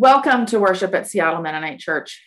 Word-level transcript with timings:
Welcome 0.00 0.46
to 0.46 0.60
worship 0.60 0.94
at 0.94 1.08
Seattle 1.08 1.42
Mennonite 1.42 1.80
Church. 1.80 2.22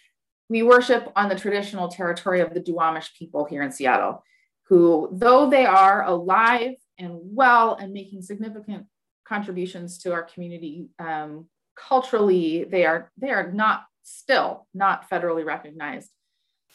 We 0.50 0.62
worship 0.62 1.10
on 1.16 1.30
the 1.30 1.40
traditional 1.40 1.88
territory 1.88 2.42
of 2.42 2.54
the 2.54 2.60
Duwamish 2.60 3.18
people 3.18 3.46
here 3.46 3.62
in 3.62 3.72
Seattle, 3.72 4.26
who, 4.68 5.08
though 5.14 5.50
they 5.50 5.66
are 5.66 6.04
alive 6.04 6.74
and 7.00 7.18
well 7.22 7.76
and 7.76 7.94
making 7.94 8.24
significant 8.24 8.88
contributions 9.26 10.00
to 10.00 10.12
our 10.12 10.22
community 10.22 10.90
um, 11.00 11.48
culturally, 11.78 12.66
they 12.66 12.86
are 12.86 13.10
they 13.18 13.30
are 13.30 13.54
not 13.54 13.86
still 14.04 14.68
not 14.74 15.10
federally 15.10 15.46
recognized. 15.46 16.10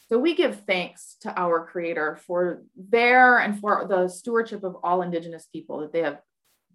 So 0.09 0.19
we 0.19 0.35
give 0.35 0.65
thanks 0.65 1.17
to 1.21 1.39
our 1.39 1.67
Creator 1.67 2.21
for 2.27 2.63
their 2.75 3.39
and 3.39 3.61
for 3.61 3.87
the 3.87 4.09
stewardship 4.09 4.65
of 4.65 4.79
all 4.83 5.03
Indigenous 5.03 5.47
people 5.53 5.81
that 5.81 5.93
they 5.93 6.01
have 6.01 6.23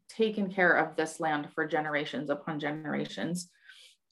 taken 0.09 0.51
care 0.51 0.73
of 0.73 0.95
this 0.95 1.19
land 1.19 1.47
for 1.55 1.65
generations 1.65 2.29
upon 2.29 2.59
generations 2.59 3.49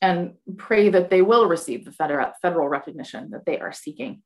and 0.01 0.33
pray 0.57 0.89
that 0.89 1.09
they 1.09 1.21
will 1.21 1.47
receive 1.47 1.85
the 1.85 1.91
federal, 1.91 2.31
federal 2.41 2.67
recognition 2.67 3.31
that 3.31 3.45
they 3.45 3.59
are 3.59 3.73
seeking. 3.73 4.21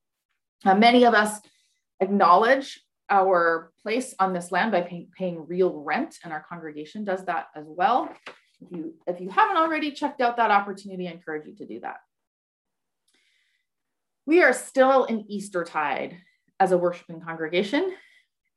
Uh, 0.65 0.75
many 0.75 1.03
of 1.05 1.13
us 1.13 1.39
acknowledge 1.99 2.79
our 3.09 3.71
place 3.81 4.15
on 4.19 4.33
this 4.33 4.51
land 4.51 4.71
by 4.71 4.81
pay, 4.81 5.07
paying 5.17 5.45
real 5.47 5.81
rent, 5.81 6.17
and 6.23 6.31
our 6.31 6.45
congregation 6.47 7.03
does 7.03 7.25
that 7.25 7.47
as 7.55 7.65
well. 7.67 8.09
If 8.61 8.71
you, 8.71 8.93
if 9.07 9.19
you 9.19 9.29
haven't 9.29 9.57
already 9.57 9.91
checked 9.91 10.21
out 10.21 10.37
that 10.37 10.51
opportunity, 10.51 11.07
I 11.07 11.11
encourage 11.11 11.47
you 11.47 11.55
to 11.55 11.65
do 11.65 11.79
that. 11.81 11.97
We 14.25 14.41
are 14.41 14.53
still 14.53 15.03
in 15.05 15.29
Eastertide 15.29 16.17
as 16.59 16.71
a 16.71 16.77
worshiping 16.77 17.19
congregation. 17.19 17.93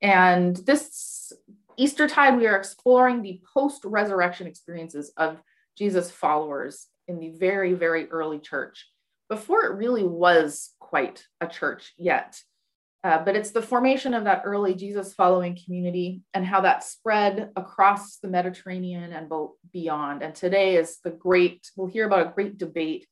And 0.01 0.57
this 0.57 1.33
Eastertide, 1.77 2.37
we 2.37 2.47
are 2.47 2.57
exploring 2.57 3.23
the 3.23 3.41
post 3.53 3.85
resurrection 3.85 4.47
experiences 4.47 5.13
of 5.17 5.43
Jesus' 5.77 6.11
followers 6.11 6.87
in 7.09 7.19
the 7.19 7.31
very, 7.31 7.75
very 7.75 8.09
early 8.11 8.39
church, 8.39 8.87
before 9.29 9.65
it 9.65 9.77
really 9.77 10.05
was 10.05 10.75
quite 10.81 11.25
a 11.41 11.47
church 11.47 11.93
yet. 11.97 12.41
Uh, 13.05 13.23
but 13.25 13.37
it's 13.37 13.51
the 13.53 13.63
formation 13.63 14.15
of 14.15 14.25
that 14.25 14.43
early 14.45 14.75
Jesus 14.75 15.15
following 15.15 15.57
community 15.65 16.23
and 16.35 16.45
how 16.45 16.61
that 16.63 16.83
spread 16.83 17.51
across 17.55 18.17
the 18.19 18.27
Mediterranean 18.29 19.13
and 19.13 19.31
beyond. 19.73 20.23
And 20.23 20.35
today 20.35 20.77
is 20.77 20.99
the 21.05 21.11
great, 21.11 21.71
we'll 21.77 21.87
hear 21.87 22.07
about 22.07 22.27
a 22.27 22.33
great 22.35 22.59
debate 22.59 23.07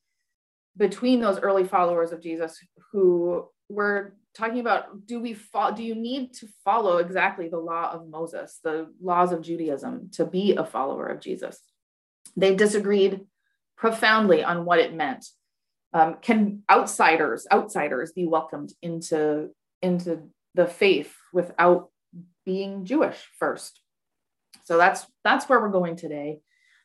between 0.77 1.20
those 1.20 1.39
early 1.39 1.64
followers 1.64 2.11
of 2.11 2.20
Jesus 2.20 2.58
who 2.91 3.48
were 3.69 4.17
talking 4.34 4.58
about 4.58 5.06
do 5.06 5.20
we 5.20 5.33
follow, 5.33 5.75
do 5.75 5.84
you 5.84 5.95
need 5.95 6.34
to 6.34 6.48
follow 6.64 6.97
exactly 6.98 7.48
the 7.48 7.58
law 7.58 7.92
of 7.92 8.08
Moses, 8.08 8.58
the 8.64 8.89
laws 9.01 9.31
of 9.31 9.42
Judaism 9.42 10.11
to 10.14 10.25
be 10.25 10.56
a 10.56 10.64
follower 10.64 11.06
of 11.06 11.20
Jesus? 11.20 11.61
They 12.36 12.56
disagreed 12.56 13.20
profoundly 13.84 14.42
on 14.42 14.64
what 14.64 14.78
it 14.78 14.94
meant. 14.94 15.27
Um, 15.92 16.16
can 16.22 16.62
outsiders 16.70 17.46
outsiders 17.52 18.12
be 18.12 18.27
welcomed 18.27 18.72
into 18.80 19.50
into 19.82 20.30
the 20.54 20.66
faith 20.66 21.14
without 21.34 21.90
being 22.46 22.86
Jewish 22.86 23.18
first? 23.38 23.82
So 24.62 24.78
that's 24.78 25.06
that's 25.22 25.50
where 25.50 25.60
we're 25.60 25.68
going 25.68 25.96
today. 25.96 26.40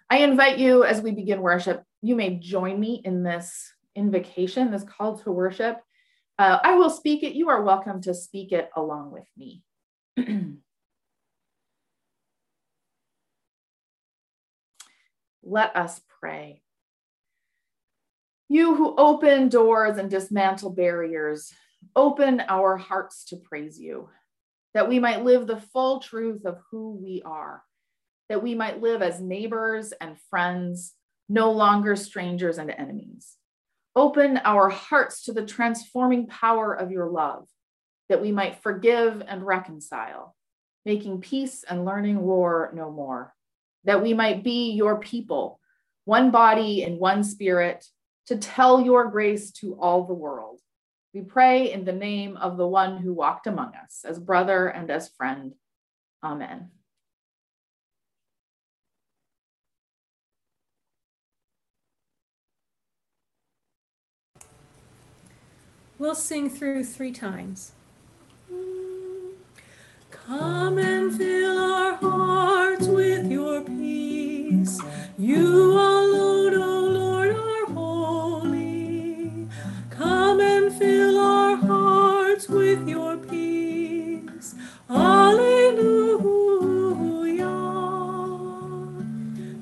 I 0.09 0.17
invite 0.17 0.57
you 0.57 0.83
as 0.83 1.01
we 1.01 1.11
begin 1.11 1.39
worship. 1.39 1.83
You 2.01 2.17
may 2.17 2.35
join 2.35 2.77
me 2.77 3.01
in 3.05 3.23
this 3.23 3.71
invocation, 3.95 4.69
this 4.69 4.83
call 4.83 5.19
to 5.19 5.31
worship. 5.31 5.79
Uh, 6.37 6.59
I 6.61 6.75
will 6.75 6.89
speak 6.89 7.23
it. 7.23 7.31
You 7.31 7.47
are 7.47 7.63
welcome 7.63 8.01
to 8.01 8.13
speak 8.13 8.51
it 8.51 8.69
along 8.75 9.11
with 9.11 9.27
me. 9.37 9.63
Let 15.41 15.77
us 15.77 16.01
pray. 16.19 16.61
You 18.51 18.73
who 18.73 18.95
open 18.97 19.47
doors 19.49 19.99
and 19.99 20.09
dismantle 20.09 20.71
barriers, 20.71 21.53
open 21.95 22.41
our 22.47 22.77
hearts 22.77 23.25
to 23.25 23.35
praise 23.35 23.79
you, 23.79 24.09
that 24.73 24.89
we 24.89 24.97
might 24.97 25.23
live 25.23 25.45
the 25.45 25.61
full 25.61 25.99
truth 25.99 26.45
of 26.45 26.57
who 26.71 26.97
we 26.99 27.21
are, 27.23 27.61
that 28.27 28.41
we 28.41 28.55
might 28.55 28.81
live 28.81 29.03
as 29.03 29.21
neighbors 29.21 29.93
and 30.01 30.17
friends, 30.31 30.95
no 31.29 31.51
longer 31.51 31.95
strangers 31.95 32.57
and 32.57 32.71
enemies. 32.71 33.35
Open 33.95 34.37
our 34.43 34.67
hearts 34.69 35.25
to 35.25 35.31
the 35.31 35.45
transforming 35.45 36.25
power 36.25 36.73
of 36.73 36.89
your 36.91 37.07
love, 37.07 37.47
that 38.07 38.19
we 38.19 38.31
might 38.31 38.63
forgive 38.63 39.21
and 39.27 39.45
reconcile, 39.45 40.35
making 40.85 41.21
peace 41.21 41.63
and 41.69 41.85
learning 41.85 42.19
war 42.19 42.71
no 42.73 42.89
more, 42.89 43.31
that 43.83 44.01
we 44.01 44.15
might 44.15 44.43
be 44.43 44.71
your 44.71 44.99
people, 44.99 45.59
one 46.05 46.31
body 46.31 46.81
and 46.81 46.97
one 46.97 47.23
spirit 47.23 47.85
to 48.29 48.37
tell 48.37 48.79
your 48.79 49.05
grace 49.05 49.49
to 49.49 49.73
all 49.79 50.03
the 50.03 50.13
world. 50.13 50.59
We 51.15 51.21
pray 51.21 51.73
in 51.73 51.83
the 51.83 51.91
name 51.91 52.37
of 52.37 52.57
the 52.57 52.67
one 52.67 52.97
who 52.97 53.11
walked 53.11 53.47
among 53.47 53.73
us 53.73 54.05
as 54.07 54.19
brother 54.19 54.67
and 54.67 54.91
as 54.91 55.09
friend. 55.09 55.55
Amen. 56.23 56.69
We'll 65.97 66.13
sing 66.13 66.51
through 66.51 66.83
three 66.83 67.11
times. 67.11 67.71
Come 70.11 70.77
and 70.77 71.17
fill 71.17 71.57
our 71.57 71.95
hearts 71.95 72.85
with 72.85 73.31
your 73.31 73.61
peace. 73.61 74.79
You 75.17 75.71
alone, 75.71 76.88
with 82.79 82.89
your 82.89 83.17
peace. 83.17 84.55
Alleluia. 84.89 86.25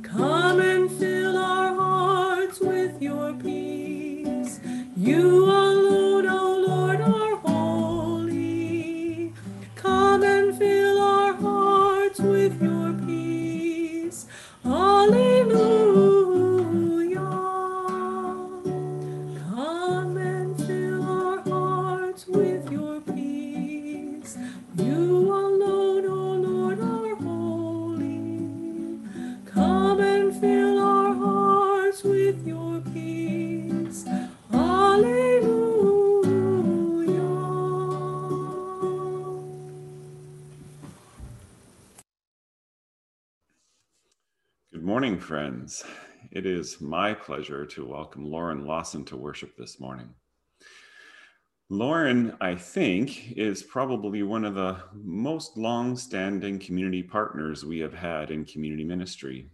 Come 0.03 0.59
and 0.61 0.91
fill 0.91 1.37
our 1.37 1.73
hearts 1.73 2.59
with 2.59 3.01
your 3.01 3.33
peace. 3.33 4.59
You 4.95 5.45
friends. 45.27 45.83
It 46.31 46.45
is 46.45 46.79
my 46.79 47.13
pleasure 47.13 47.65
to 47.65 47.85
welcome 47.85 48.23
Lauren 48.23 48.65
Lawson 48.65 49.03
to 49.05 49.17
worship 49.17 49.57
this 49.57 49.77
morning. 49.77 50.07
Lauren, 51.67 52.37
I 52.39 52.55
think, 52.55 53.33
is 53.33 53.61
probably 53.61 54.23
one 54.23 54.45
of 54.45 54.55
the 54.55 54.77
most 54.93 55.57
long-standing 55.57 56.59
community 56.59 57.03
partners 57.03 57.65
we 57.65 57.77
have 57.79 57.93
had 57.93 58.31
in 58.31 58.45
community 58.45 58.85
ministry. 58.85 59.49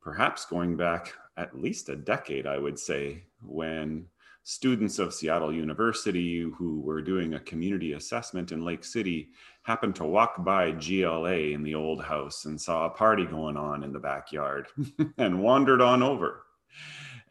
Perhaps 0.00 0.46
going 0.46 0.78
back 0.78 1.12
at 1.36 1.60
least 1.60 1.90
a 1.90 1.96
decade, 1.96 2.46
I 2.46 2.56
would 2.56 2.78
say, 2.78 3.24
when 3.42 4.06
students 4.42 4.98
of 4.98 5.14
Seattle 5.14 5.52
University 5.52 6.40
who 6.40 6.80
were 6.80 7.02
doing 7.02 7.34
a 7.34 7.40
community 7.40 7.92
assessment 7.92 8.52
in 8.52 8.64
Lake 8.64 8.84
City 8.84 9.28
happened 9.62 9.94
to 9.96 10.04
walk 10.04 10.42
by 10.44 10.70
GLA 10.70 11.52
in 11.52 11.62
the 11.62 11.74
old 11.74 12.02
house 12.02 12.46
and 12.46 12.60
saw 12.60 12.86
a 12.86 12.90
party 12.90 13.26
going 13.26 13.56
on 13.56 13.84
in 13.84 13.92
the 13.92 13.98
backyard 13.98 14.68
and 15.18 15.42
wandered 15.42 15.80
on 15.80 16.02
over 16.02 16.44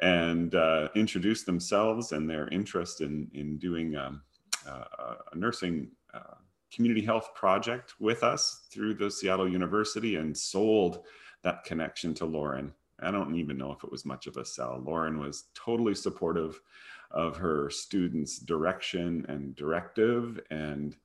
and 0.02 0.56
uh, 0.56 0.88
introduced 0.96 1.46
themselves 1.46 2.12
and 2.12 2.30
their 2.30 2.48
interest 2.50 3.02
in, 3.02 3.30
in 3.34 3.58
doing 3.58 3.96
um, 3.96 4.22
uh, 4.68 5.16
a 5.32 5.36
nursing 5.36 5.90
uh, 6.14 6.36
community 6.72 7.02
health 7.02 7.32
project 7.34 7.96
with 8.00 8.24
us 8.24 8.68
through 8.72 8.94
the 8.94 9.10
Seattle 9.10 9.50
University 9.50 10.16
and 10.16 10.38
sold 10.38 11.04
that 11.42 11.64
connection 11.64 12.14
to 12.14 12.26
Lauren. 12.26 12.72
I 13.02 13.12
don't 13.12 13.36
even 13.36 13.58
know 13.58 13.72
if 13.72 13.84
it 13.84 13.92
was 13.92 14.06
much 14.06 14.28
of 14.28 14.38
a 14.38 14.46
sell. 14.46 14.82
Lauren 14.86 15.20
was 15.20 15.46
totally 15.54 15.96
supportive 15.96 16.62
of 17.12 17.38
her 17.38 17.70
students' 17.70 18.40
direction 18.40 19.26
and 19.28 19.56
directive 19.56 20.40
and 20.52 20.96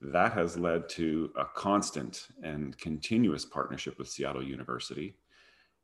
that 0.00 0.32
has 0.32 0.58
led 0.58 0.88
to 0.88 1.32
a 1.36 1.44
constant 1.44 2.28
and 2.42 2.76
continuous 2.78 3.44
partnership 3.44 3.98
with 3.98 4.08
Seattle 4.08 4.42
University. 4.42 5.16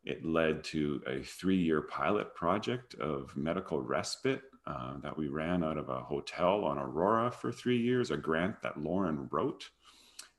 It 0.05 0.25
led 0.25 0.63
to 0.65 1.03
a 1.07 1.23
three 1.23 1.57
year 1.57 1.83
pilot 1.83 2.35
project 2.35 2.95
of 2.95 3.35
medical 3.37 3.81
respite 3.81 4.43
uh, 4.67 4.99
that 5.03 5.17
we 5.17 5.29
ran 5.29 5.65
out 5.65 5.79
of 5.79 5.89
a 5.89 6.01
hotel 6.01 6.65
on 6.65 6.79
Aurora 6.79 7.31
for 7.31 7.51
three 7.51 7.79
years, 7.79 8.11
a 8.11 8.17
grant 8.17 8.61
that 8.63 8.81
Lauren 8.81 9.29
wrote, 9.31 9.69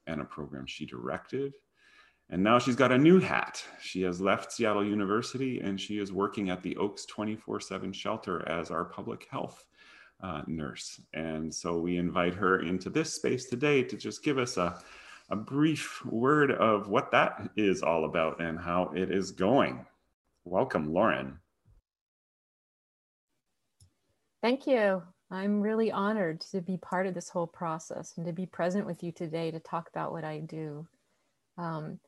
and 0.07 0.21
a 0.21 0.25
program 0.25 0.65
she 0.65 0.85
directed. 0.85 1.53
And 2.29 2.43
now 2.43 2.57
she's 2.57 2.75
got 2.75 2.91
a 2.91 2.97
new 2.97 3.19
hat. 3.19 3.63
She 3.79 4.01
has 4.01 4.19
left 4.19 4.51
Seattle 4.51 4.83
University 4.83 5.59
and 5.59 5.79
she 5.79 5.99
is 5.99 6.11
working 6.11 6.49
at 6.49 6.63
the 6.63 6.75
Oaks 6.77 7.05
24 7.05 7.59
7 7.59 7.93
shelter 7.93 8.47
as 8.49 8.71
our 8.71 8.85
public 8.85 9.27
health 9.29 9.65
uh, 10.21 10.41
nurse. 10.47 10.99
And 11.13 11.53
so 11.53 11.79
we 11.79 11.97
invite 11.97 12.33
her 12.33 12.61
into 12.61 12.89
this 12.89 13.13
space 13.13 13.45
today 13.45 13.83
to 13.83 13.95
just 13.95 14.23
give 14.23 14.39
us 14.39 14.57
a, 14.57 14.79
a 15.29 15.35
brief 15.35 16.03
word 16.05 16.51
of 16.51 16.87
what 16.87 17.11
that 17.11 17.49
is 17.55 17.83
all 17.83 18.05
about 18.05 18.41
and 18.41 18.59
how 18.59 18.91
it 18.95 19.11
is 19.11 19.31
going. 19.31 19.85
Welcome, 20.45 20.93
Lauren. 20.93 21.39
Thank 24.41 24.65
you. 24.65 25.03
I'm 25.31 25.61
really 25.61 25.91
honored 25.91 26.41
to 26.51 26.61
be 26.61 26.77
part 26.77 27.07
of 27.07 27.13
this 27.13 27.29
whole 27.29 27.47
process 27.47 28.13
and 28.17 28.25
to 28.25 28.33
be 28.33 28.45
present 28.45 28.85
with 28.85 29.03
you 29.03 29.11
today 29.11 29.51
to 29.51 29.59
talk 29.59 29.89
about 29.89 30.11
what 30.11 30.23
I 30.23 30.39
do. 30.39 30.87
Um, 31.57 31.99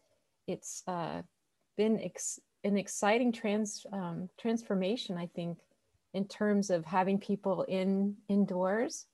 it's 0.48 0.84
uh, 0.88 1.22
been 1.76 2.00
ex- 2.02 2.40
an 2.64 2.78
exciting 2.78 3.32
trans 3.32 3.86
um, 3.92 4.30
transformation, 4.40 5.18
I 5.18 5.28
think, 5.28 5.60
in 6.14 6.28
terms 6.28 6.70
of 6.70 6.86
having 6.86 7.20
people 7.20 7.64
in 7.64 8.16
indoors 8.30 9.06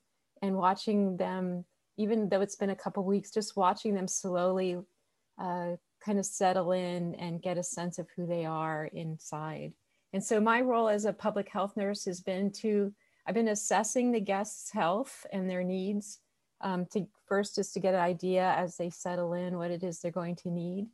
and 0.41 0.55
watching 0.55 1.17
them, 1.17 1.65
even 1.97 2.29
though 2.29 2.41
it's 2.41 2.55
been 2.55 2.69
a 2.69 2.75
couple 2.75 3.03
weeks, 3.03 3.31
just 3.31 3.57
watching 3.57 3.93
them 3.93 4.07
slowly 4.07 4.77
uh, 5.41 5.71
kind 6.03 6.19
of 6.19 6.25
settle 6.25 6.71
in 6.71 7.15
and 7.15 7.41
get 7.41 7.57
a 7.57 7.63
sense 7.63 7.97
of 7.97 8.07
who 8.15 8.25
they 8.25 8.45
are 8.45 8.89
inside. 8.93 9.73
And 10.13 10.23
so 10.23 10.39
my 10.39 10.61
role 10.61 10.89
as 10.89 11.05
a 11.05 11.13
public 11.13 11.49
health 11.49 11.75
nurse 11.75 12.05
has 12.05 12.21
been 12.21 12.51
to 12.61 12.93
I've 13.25 13.35
been 13.35 13.47
assessing 13.47 14.11
the 14.11 14.19
guests' 14.19 14.69
health 14.71 15.25
and 15.31 15.49
their 15.49 15.63
needs 15.63 16.19
um, 16.59 16.85
to 16.87 17.07
first 17.25 17.57
is 17.57 17.71
to 17.71 17.79
get 17.79 17.93
an 17.93 18.01
idea 18.01 18.53
as 18.57 18.75
they 18.75 18.89
settle 18.89 19.33
in 19.33 19.57
what 19.57 19.71
it 19.71 19.81
is 19.81 19.99
they're 19.99 20.11
going 20.11 20.35
to 20.37 20.49
need 20.49 20.87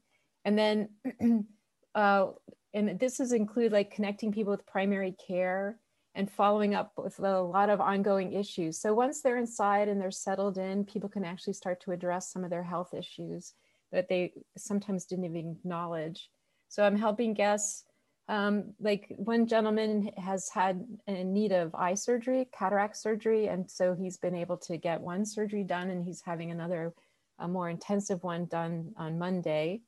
and 0.50 0.58
then 0.58 1.46
uh, 1.96 2.28
and 2.74 3.00
this 3.00 3.20
is 3.20 3.34
include 3.34 3.72
like 3.72 3.92
connecting 3.92 4.32
people 4.32 4.52
with 4.52 4.66
primary 4.66 5.16
care 5.28 5.80
and 6.16 6.30
following 6.30 6.74
up 6.74 6.94
with 6.98 7.20
a 7.20 7.40
lot 7.42 7.70
of 7.70 7.80
ongoing 7.80 8.34
issues. 8.34 8.82
So 8.82 8.96
once 8.96 9.22
they're 9.22 9.38
inside 9.38 9.88
and 9.88 10.02
they're 10.02 10.10
settled 10.10 10.58
in 10.58 10.86
people 10.86 11.08
can 11.08 11.24
actually 11.24 11.54
start 11.54 11.82
to 11.82 11.92
address 11.92 12.32
some 12.32 12.44
of 12.44 12.50
their 12.50 12.64
health 12.64 12.96
issues 12.96 13.54
that 13.92 14.10
they 14.10 14.34
sometimes 14.58 15.06
didn't 15.06 15.26
even 15.26 15.58
acknowledge. 15.60 16.32
So 16.68 16.84
i'm 16.84 16.98
helping 16.98 17.34
guests 17.34 17.84
um, 18.28 18.76
like 18.80 19.12
one 19.18 19.48
gentleman 19.48 20.12
has 20.18 20.50
had 20.50 20.86
a 21.08 21.24
need 21.24 21.52
of 21.52 21.74
eye 21.74 21.96
surgery 21.96 22.48
cataract 22.52 22.98
surgery 22.98 23.48
and 23.48 23.70
so 23.70 23.96
he's 23.96 24.18
been 24.18 24.36
able 24.36 24.58
to 24.58 24.78
get 24.78 25.02
one 25.02 25.26
surgery 25.26 25.64
done 25.64 25.90
and 25.90 26.04
he's 26.04 26.22
having 26.24 26.52
another 26.52 26.94
a 27.40 27.48
more 27.48 27.70
intensive 27.70 28.24
one 28.24 28.46
done 28.46 28.94
on 28.98 29.18
monday 29.18 29.82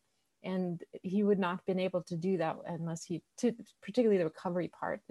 and 0.43 0.83
he 1.03 1.23
would 1.23 1.39
not 1.39 1.57
have 1.57 1.65
been 1.65 1.79
able 1.79 2.01
to 2.03 2.15
do 2.15 2.37
that 2.37 2.57
unless 2.67 3.03
he 3.03 3.21
to, 3.37 3.53
particularly 3.81 4.17
the 4.17 4.25
recovery 4.25 4.67
part 4.67 5.01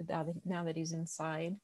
now 0.45 0.63
that, 0.63 0.75
he's 0.75 0.91
inside. 0.91 1.55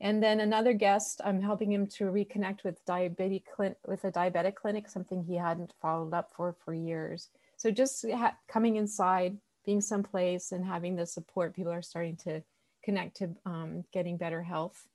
And 0.00 0.22
then 0.22 0.40
another 0.40 0.72
guest 0.72 1.20
i'm 1.24 1.40
helping 1.40 1.72
him 1.72 1.86
to 1.86 2.04
reconnect 2.04 2.64
with 2.64 2.84
diabetic 2.84 3.44
with 3.86 4.04
a 4.04 4.12
diabetic 4.12 4.54
clinic 4.56 4.88
something 4.88 5.22
he 5.22 5.36
hadn't 5.36 5.74
followed 5.80 6.14
up 6.14 6.30
for 6.36 6.56
for 6.64 6.74
years. 6.74 7.28
So 7.56 7.70
just 7.70 8.04
ha- 8.10 8.36
coming 8.48 8.76
inside 8.76 9.36
being 9.64 9.80
someplace 9.80 10.52
and 10.52 10.64
having 10.64 10.96
the 10.96 11.06
support 11.06 11.54
people 11.54 11.72
are 11.72 11.82
starting 11.82 12.16
to 12.16 12.42
connect 12.82 13.16
to 13.16 13.34
um, 13.46 13.84
getting 13.92 14.16
better 14.16 14.42
health. 14.42 14.86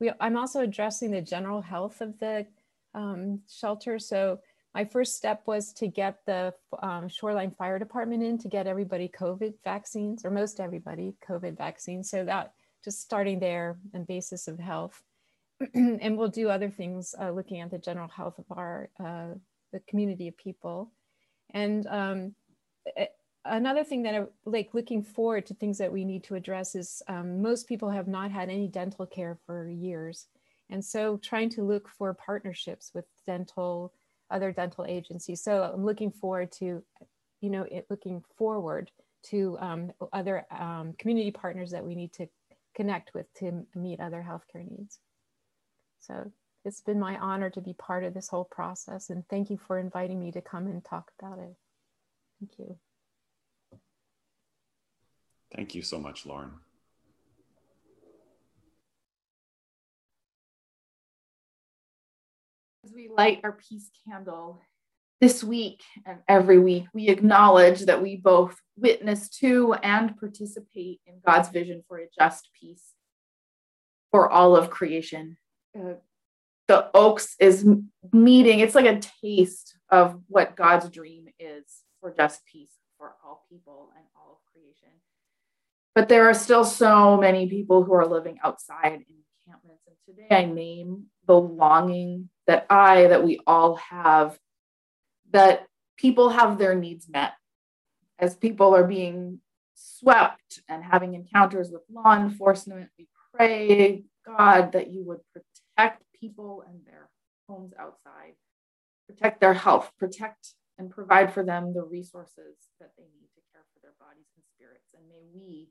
We, 0.00 0.10
i'm 0.20 0.36
also 0.36 0.62
addressing 0.62 1.10
the 1.10 1.20
general 1.20 1.60
health 1.60 2.00
of 2.00 2.18
the 2.18 2.46
um, 2.94 3.40
shelter. 3.48 3.98
So 3.98 4.40
my 4.74 4.84
first 4.84 5.16
step 5.16 5.42
was 5.46 5.72
to 5.74 5.88
get 5.88 6.18
the 6.26 6.54
um, 6.82 7.08
Shoreline 7.08 7.50
Fire 7.50 7.78
Department 7.78 8.22
in 8.22 8.38
to 8.38 8.48
get 8.48 8.66
everybody 8.66 9.08
COVID 9.08 9.54
vaccines, 9.64 10.24
or 10.24 10.30
most 10.30 10.60
everybody 10.60 11.14
COVID 11.28 11.56
vaccines. 11.56 12.10
So 12.10 12.24
that 12.24 12.52
just 12.84 13.00
starting 13.00 13.40
there 13.40 13.78
and 13.92 14.06
basis 14.06 14.48
of 14.48 14.58
health. 14.58 15.02
and 15.74 16.16
we'll 16.16 16.28
do 16.28 16.48
other 16.48 16.70
things 16.70 17.14
uh, 17.20 17.30
looking 17.30 17.60
at 17.60 17.70
the 17.70 17.78
general 17.78 18.08
health 18.08 18.38
of 18.38 18.44
our 18.56 18.88
uh, 18.98 19.34
the 19.72 19.80
community 19.80 20.28
of 20.28 20.36
people. 20.36 20.90
And 21.52 21.86
um, 21.88 22.34
another 23.44 23.84
thing 23.84 24.02
that 24.04 24.14
I 24.14 24.24
like 24.44 24.70
looking 24.72 25.02
forward 25.02 25.46
to 25.46 25.54
things 25.54 25.78
that 25.78 25.92
we 25.92 26.04
need 26.04 26.24
to 26.24 26.34
address 26.34 26.74
is 26.74 27.02
um, 27.08 27.42
most 27.42 27.68
people 27.68 27.90
have 27.90 28.08
not 28.08 28.30
had 28.30 28.48
any 28.48 28.68
dental 28.68 29.06
care 29.06 29.38
for 29.46 29.68
years. 29.68 30.26
And 30.70 30.84
so 30.84 31.16
trying 31.16 31.50
to 31.50 31.64
look 31.64 31.88
for 31.88 32.14
partnerships 32.14 32.92
with 32.94 33.04
dental 33.26 33.92
other 34.30 34.52
dental 34.52 34.84
agencies. 34.86 35.42
So 35.42 35.62
I'm 35.62 35.84
looking 35.84 36.10
forward 36.10 36.52
to, 36.52 36.82
you 37.40 37.50
know, 37.50 37.62
it, 37.70 37.86
looking 37.90 38.22
forward 38.36 38.90
to 39.30 39.56
um, 39.60 39.92
other 40.12 40.46
um, 40.50 40.94
community 40.98 41.30
partners 41.30 41.70
that 41.72 41.84
we 41.84 41.94
need 41.94 42.12
to 42.14 42.26
connect 42.74 43.12
with 43.14 43.26
to 43.34 43.66
meet 43.74 44.00
other 44.00 44.24
healthcare 44.26 44.68
needs. 44.70 44.98
So 45.98 46.32
it's 46.64 46.80
been 46.80 46.98
my 46.98 47.18
honor 47.18 47.50
to 47.50 47.60
be 47.60 47.74
part 47.74 48.04
of 48.04 48.14
this 48.14 48.28
whole 48.28 48.44
process 48.44 49.10
and 49.10 49.26
thank 49.28 49.50
you 49.50 49.58
for 49.66 49.78
inviting 49.78 50.20
me 50.20 50.32
to 50.32 50.40
come 50.40 50.66
and 50.66 50.84
talk 50.84 51.10
about 51.18 51.38
it. 51.38 51.54
Thank 52.38 52.58
you. 52.58 52.76
Thank 55.54 55.74
you 55.74 55.82
so 55.82 55.98
much, 55.98 56.24
Lauren. 56.24 56.52
As 62.90 62.96
we 62.96 63.08
light 63.08 63.40
our 63.44 63.52
peace 63.52 63.88
candle 64.08 64.60
this 65.20 65.44
week 65.44 65.80
and 66.04 66.18
every 66.26 66.58
week, 66.58 66.86
we 66.92 67.08
acknowledge 67.08 67.82
that 67.82 68.02
we 68.02 68.16
both 68.16 68.56
witness 68.76 69.28
to 69.38 69.74
and 69.74 70.16
participate 70.18 71.00
in 71.06 71.20
God's 71.24 71.50
vision 71.50 71.84
for 71.86 71.98
a 71.98 72.06
just 72.18 72.48
peace 72.58 72.82
for 74.10 74.28
all 74.28 74.56
of 74.56 74.70
creation. 74.70 75.36
Uh, 75.78 75.94
the 76.66 76.90
Oaks 76.92 77.36
is 77.38 77.64
meeting, 78.12 78.58
it's 78.58 78.74
like 78.74 78.86
a 78.86 79.00
taste 79.22 79.76
of 79.90 80.20
what 80.26 80.56
God's 80.56 80.88
dream 80.88 81.26
is 81.38 81.64
for 82.00 82.12
just 82.12 82.44
peace 82.44 82.72
for 82.98 83.12
all 83.24 83.46
people 83.48 83.92
and 83.94 84.04
all 84.16 84.40
of 84.40 84.52
creation. 84.52 84.98
But 85.94 86.08
there 86.08 86.28
are 86.28 86.34
still 86.34 86.64
so 86.64 87.16
many 87.16 87.46
people 87.48 87.84
who 87.84 87.92
are 87.92 88.06
living 88.06 88.40
outside 88.42 88.94
in 88.94 89.04
encampments. 89.46 89.84
And 89.86 89.96
today 90.06 90.34
I 90.34 90.44
name 90.44 91.04
the 91.26 91.38
longing 91.38 92.28
that 92.50 92.66
I, 92.68 93.06
that 93.06 93.22
we 93.22 93.38
all 93.46 93.76
have, 93.76 94.36
that 95.30 95.68
people 95.96 96.30
have 96.30 96.58
their 96.58 96.74
needs 96.74 97.08
met 97.08 97.34
as 98.18 98.34
people 98.34 98.74
are 98.74 98.82
being 98.82 99.38
swept 99.76 100.60
and 100.68 100.82
having 100.82 101.14
encounters 101.14 101.70
with 101.70 101.82
law 101.88 102.16
enforcement. 102.16 102.90
We 102.98 103.06
pray, 103.32 104.02
God, 104.26 104.72
that 104.72 104.90
you 104.90 105.04
would 105.04 105.20
protect 105.32 106.02
people 106.20 106.64
and 106.66 106.80
their 106.84 107.08
homes 107.48 107.72
outside, 107.78 108.34
protect 109.06 109.40
their 109.40 109.54
health, 109.54 109.92
protect 109.96 110.54
and 110.76 110.90
provide 110.90 111.32
for 111.32 111.44
them 111.44 111.72
the 111.72 111.84
resources 111.84 112.56
that 112.80 112.90
they 112.98 113.04
need 113.04 113.28
to 113.36 113.42
care 113.52 113.62
for 113.72 113.78
their 113.80 113.94
bodies 114.00 114.26
and 114.34 114.44
spirits. 114.56 114.92
And 114.92 115.04
may 115.08 115.22
we, 115.32 115.68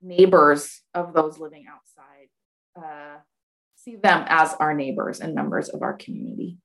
neighbors 0.00 0.82
of 0.94 1.12
those 1.14 1.40
living 1.40 1.64
outside, 1.68 2.28
uh, 2.76 3.18
see 3.86 3.94
them 3.94 4.24
as 4.26 4.52
our 4.54 4.74
neighbors 4.74 5.20
and 5.20 5.32
members 5.32 5.68
of 5.68 5.80
our 5.80 5.92
community. 5.92 6.58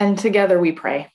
And 0.00 0.16
together 0.16 0.58
we 0.58 0.72
pray. 0.72 1.12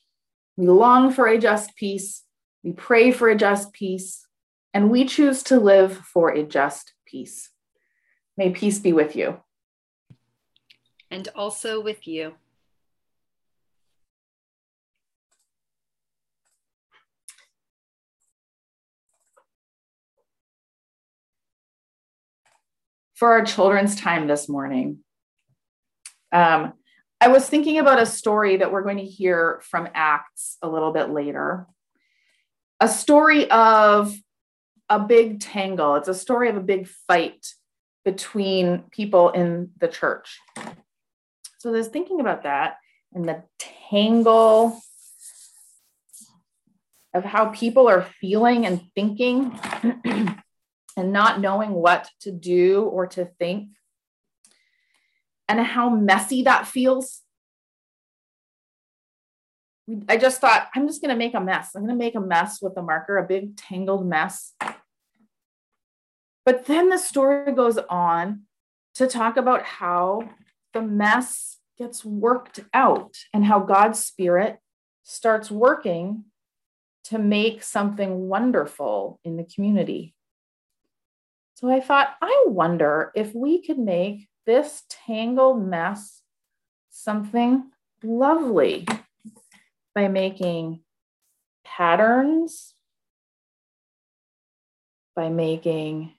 We 0.56 0.68
long 0.68 1.12
for 1.12 1.26
a 1.26 1.40
just 1.40 1.76
peace. 1.76 2.24
We 2.64 2.74
pray 2.74 3.12
for 3.12 3.30
a 3.30 3.36
just 3.36 3.74
peace. 3.74 4.28
And 4.72 4.92
we 4.92 5.06
choose 5.06 5.42
to 5.44 5.60
live 5.60 5.98
for 5.98 6.30
a 6.30 6.44
just 6.44 6.94
peace. 7.08 7.50
May 8.38 8.52
peace 8.52 8.78
be 8.78 8.94
with 8.94 9.16
you 9.16 9.43
and 11.14 11.30
also 11.36 11.80
with 11.80 12.08
you. 12.08 12.34
For 23.14 23.32
our 23.32 23.46
children's 23.46 23.96
time 23.96 24.26
this 24.28 24.50
morning, 24.50 25.04
um, 26.32 26.74
I 27.22 27.28
was 27.28 27.48
thinking 27.48 27.78
about 27.78 28.02
a 28.02 28.08
story 28.08 28.58
that 28.58 28.72
we're 28.72 28.82
going 28.82 28.98
to 28.98 29.06
hear 29.06 29.62
from 29.70 29.88
Acts 29.94 30.58
a 30.64 30.68
little 30.68 30.92
bit 30.92 31.12
later. 31.12 31.68
A 32.80 32.88
story 32.90 33.50
of 33.52 34.14
a 34.90 35.00
big 35.00 35.42
tangle. 35.42 35.96
It's 35.96 36.08
a 36.08 36.16
story 36.16 36.50
of 36.50 36.58
a 36.58 36.60
big 36.60 36.88
fight 36.88 37.46
between 38.04 38.86
people 38.92 39.30
in 39.30 39.70
the 39.78 39.88
church. 39.88 40.40
So 41.64 41.72
there's 41.72 41.88
thinking 41.88 42.20
about 42.20 42.44
that 42.44 42.76
and 43.14 43.24
the 43.24 43.42
tangle 43.58 44.82
of 47.14 47.24
how 47.24 47.52
people 47.52 47.88
are 47.88 48.02
feeling 48.20 48.66
and 48.66 48.82
thinking 48.96 49.58
and 50.98 51.14
not 51.14 51.40
knowing 51.40 51.72
what 51.72 52.10
to 52.20 52.34
do 52.34 52.84
or 52.84 53.08
to 53.08 53.30
think 53.40 53.70
and 55.48 55.58
how 55.62 55.90
messy 55.90 56.44
that 56.44 56.68
feels. 56.68 57.22
I 60.10 60.18
just 60.18 60.42
thought, 60.42 60.68
I'm 60.76 60.86
just 60.86 61.02
going 61.02 61.12
to 61.12 61.18
make 61.18 61.34
a 61.34 61.40
mess. 61.40 61.76
I'm 61.76 61.84
going 61.84 61.98
to 61.98 62.06
make 62.06 62.16
a 62.16 62.20
mess 62.20 62.62
with 62.62 62.76
a 62.76 62.82
marker, 62.82 63.18
a 63.18 63.26
big 63.26 63.56
tangled 63.56 64.06
mess. 64.06 64.54
But 66.44 66.66
then 66.66 66.90
the 66.90 66.98
story 66.98 67.54
goes 67.54 67.78
on 67.90 68.42
to 68.96 69.08
talk 69.08 69.38
about 69.38 69.64
how 69.64 70.28
the 70.74 70.82
mess 70.82 71.58
gets 71.78 72.04
worked 72.06 72.60
out 72.74 73.16
and 73.34 73.46
how 73.46 73.60
God's 73.60 74.00
Spirit 74.00 74.60
starts 75.04 75.50
working 75.52 76.26
to 77.06 77.18
make 77.18 77.64
something 77.64 78.28
wonderful 78.28 79.20
in 79.24 79.38
the 79.38 79.44
community. 79.44 80.16
So 81.56 81.70
I 81.70 81.80
thought, 81.80 82.16
I 82.22 82.46
wonder 82.48 83.12
if 83.16 83.34
we 83.34 83.62
could 83.66 83.80
make 83.80 84.28
this 84.46 84.84
tangled 84.90 85.66
mess 85.66 86.22
something 86.90 87.72
lovely 88.04 88.86
by 89.96 90.08
making 90.08 90.82
patterns, 91.64 92.74
by 95.16 95.30
making 95.30 96.14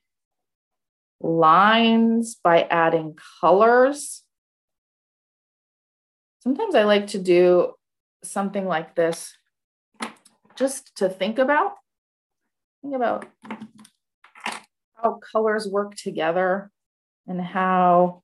lines, 1.20 2.36
by 2.42 2.62
adding 2.62 3.16
colors. 3.40 4.23
Sometimes 6.44 6.74
I 6.74 6.84
like 6.84 7.06
to 7.08 7.18
do 7.18 7.72
something 8.22 8.66
like 8.66 8.94
this 8.94 9.34
just 10.56 10.94
to 10.96 11.08
think 11.08 11.38
about. 11.38 11.72
Think 12.82 12.94
about 12.94 13.26
how 14.94 15.18
colors 15.32 15.66
work 15.66 15.94
together 15.96 16.70
and 17.26 17.40
how 17.40 18.22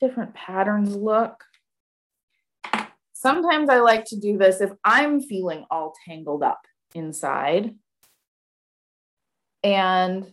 different 0.00 0.34
patterns 0.34 0.96
look. 0.96 1.44
Sometimes 3.12 3.70
I 3.70 3.78
like 3.78 4.04
to 4.06 4.18
do 4.18 4.36
this 4.36 4.60
if 4.60 4.70
I'm 4.84 5.20
feeling 5.20 5.64
all 5.70 5.94
tangled 6.06 6.42
up 6.42 6.60
inside. 6.92 7.76
And 9.62 10.24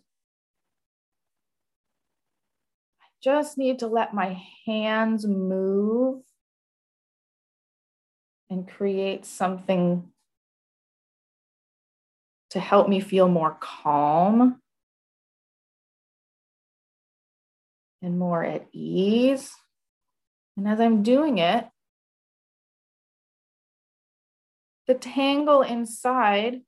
I 3.02 3.06
just 3.24 3.58
need 3.58 3.80
to 3.80 3.88
let 3.88 4.14
my 4.14 4.42
hands 4.66 5.26
move 5.26 6.22
and 8.50 8.68
create 8.68 9.26
something 9.26 10.12
to 12.50 12.60
help 12.60 12.90
me 12.90 13.00
feel 13.00 13.30
more 13.30 13.58
calm 13.60 14.60
and 18.02 18.20
more 18.20 18.44
at 18.44 18.68
ease. 18.74 19.54
And 20.58 20.68
as 20.68 20.80
I'm 20.80 21.02
doing 21.02 21.38
it, 21.38 21.66
the 24.88 24.96
tangle 24.96 25.62
inside 25.62 26.62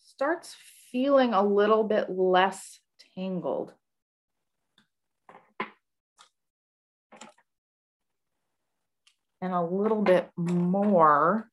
starts 0.00 0.56
feeling 0.90 1.34
a 1.34 1.46
little 1.46 1.84
bit 1.84 2.10
less 2.10 2.80
tangled. 3.14 3.72
And 9.42 9.52
a 9.52 9.60
little 9.60 10.00
bit 10.00 10.30
more 10.38 11.50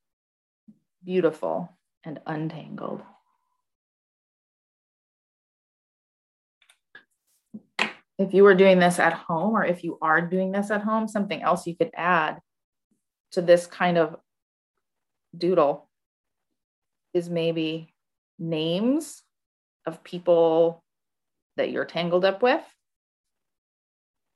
beautiful 1.03 1.77
and 2.05 2.21
untangled. 2.25 3.01
if 8.19 8.33
you 8.33 8.43
were 8.43 8.53
doing 8.53 8.79
this 8.79 8.99
at 8.99 9.13
home 9.13 9.55
or 9.55 9.63
if 9.63 9.81
you 9.81 9.97
are 10.01 10.21
doing 10.21 10.51
this 10.51 10.69
at 10.69 10.81
home, 10.81 11.07
something 11.07 11.41
else 11.41 11.65
you 11.65 11.75
could 11.75 11.89
add 11.95 12.37
to 13.31 13.41
this 13.41 13.65
kind 13.65 13.97
of 13.97 14.17
doodle 15.35 15.89
is 17.13 17.29
maybe 17.29 17.93
names 18.37 19.23
of 19.85 20.03
people 20.03 20.83
that 21.55 21.71
you're 21.71 21.85
tangled 21.85 22.25
up 22.25 22.43
with 22.43 22.63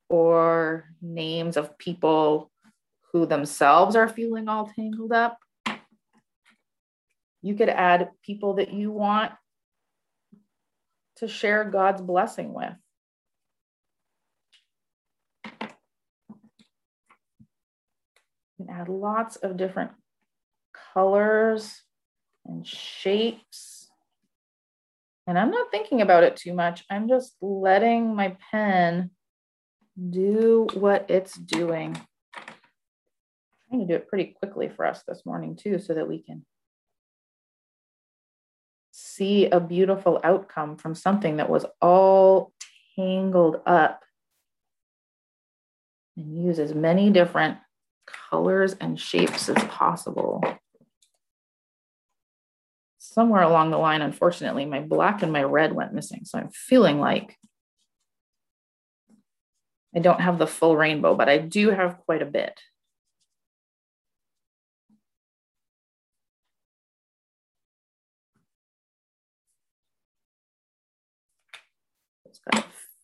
or 0.09 0.85
names 1.01 1.57
of 1.57 1.77
people 1.77 2.49
who 3.13 3.25
themselves 3.25 3.95
are 3.95 4.09
feeling 4.09 4.49
all 4.49 4.69
tangled 4.75 5.13
up. 5.13 5.37
You 7.41 7.55
could 7.55 7.69
add 7.69 8.09
people 8.25 8.55
that 8.55 8.73
you 8.73 8.91
want 8.91 9.31
to 11.17 11.27
share 11.27 11.63
God's 11.63 12.01
blessing 12.01 12.53
with. 12.53 12.73
can 18.63 18.73
add 18.73 18.89
lots 18.89 19.35
of 19.37 19.57
different 19.57 19.91
colors 20.93 21.81
and 22.45 22.65
shapes. 22.65 23.89
And 25.27 25.39
I'm 25.39 25.51
not 25.51 25.71
thinking 25.71 26.01
about 26.01 26.23
it 26.23 26.35
too 26.35 26.53
much. 26.53 26.83
I'm 26.89 27.07
just 27.07 27.35
letting 27.41 28.15
my 28.15 28.35
pen 28.51 29.11
do 30.09 30.67
what 30.73 31.09
it's 31.09 31.35
doing. 31.35 31.97
To 33.73 33.85
do 33.85 33.95
it 33.95 34.07
pretty 34.07 34.35
quickly 34.37 34.69
for 34.69 34.85
us 34.85 35.01
this 35.07 35.25
morning 35.25 35.55
too, 35.55 35.79
so 35.79 35.95
that 35.95 36.07
we 36.07 36.21
can 36.21 36.45
see 38.91 39.47
a 39.47 39.59
beautiful 39.59 40.21
outcome 40.23 40.77
from 40.77 40.93
something 40.93 41.37
that 41.37 41.49
was 41.49 41.65
all 41.81 42.53
tangled 42.95 43.61
up 43.65 44.03
and 46.15 46.45
use 46.45 46.59
as 46.59 46.75
many 46.75 47.09
different 47.09 47.57
colors 48.05 48.75
and 48.79 48.99
shapes 48.99 49.49
as 49.49 49.63
possible. 49.63 50.43
Somewhere 52.99 53.41
along 53.41 53.71
the 53.71 53.77
line, 53.77 54.03
unfortunately, 54.03 54.65
my 54.65 54.81
black 54.81 55.23
and 55.23 55.33
my 55.33 55.41
red 55.41 55.73
went 55.73 55.95
missing. 55.95 56.25
So 56.25 56.37
I'm 56.37 56.51
feeling 56.51 56.99
like 56.99 57.35
I 59.95 59.99
don't 59.99 60.21
have 60.21 60.37
the 60.37 60.45
full 60.45 60.77
rainbow, 60.77 61.15
but 61.15 61.27
I 61.27 61.39
do 61.39 61.71
have 61.71 61.97
quite 62.05 62.21
a 62.21 62.27
bit. 62.27 62.59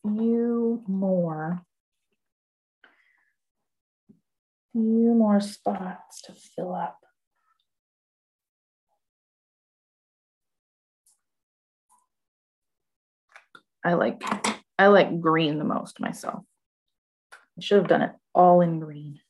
Few 0.02 0.82
more 0.86 1.62
few 4.72 5.14
more 5.14 5.40
spots 5.40 6.22
to 6.22 6.32
fill 6.32 6.74
up. 6.74 6.98
I 13.84 13.94
like 13.94 14.22
I 14.78 14.88
like 14.88 15.20
green 15.20 15.58
the 15.58 15.64
most 15.64 16.00
myself. 16.00 16.44
I 17.32 17.60
should 17.60 17.78
have 17.78 17.88
done 17.88 18.02
it 18.02 18.12
all 18.34 18.60
in 18.60 18.78
green. 18.80 19.20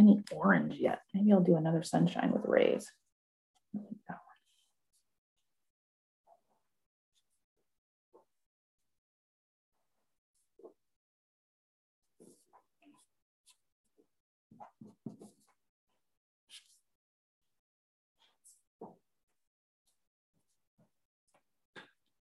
any 0.00 0.22
orange 0.32 0.76
yet. 0.78 1.02
Maybe 1.14 1.32
I'll 1.32 1.40
do 1.40 1.56
another 1.56 1.82
sunshine 1.82 2.32
with 2.32 2.44
rays. 2.46 2.90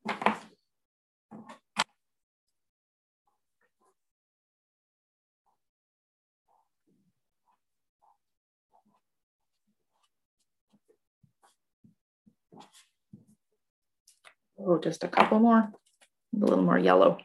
Thank 0.06 0.28
you. 0.28 0.33
Oh, 14.58 14.78
just 14.78 15.04
a 15.04 15.08
couple 15.08 15.40
more, 15.40 15.58
a 15.58 15.73
little 16.32 16.62
more 16.62 16.78
yellow. 16.78 17.18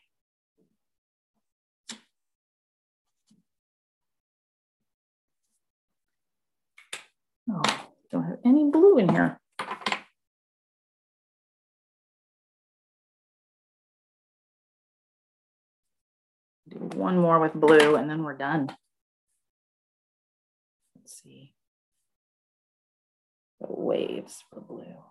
Oh, 7.52 7.62
don't 8.12 8.24
have 8.24 8.40
any 8.46 8.70
blue 8.70 8.98
in 8.98 9.10
here. 9.10 9.40
Do 16.70 16.78
one 16.96 17.18
more 17.18 17.40
with 17.40 17.54
blue 17.54 17.96
and 17.96 18.10
then 18.10 18.24
we're 18.24 18.38
done. 18.38 18.76
Let's 20.96 21.22
see. 21.24 21.54
The 23.60 23.68
waves 23.70 24.44
for 24.50 24.62
blue. 24.62 25.09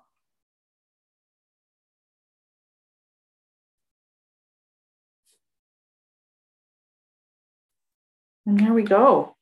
And 8.48 8.58
there 8.58 8.72
we 8.72 8.82
go. 8.82 9.36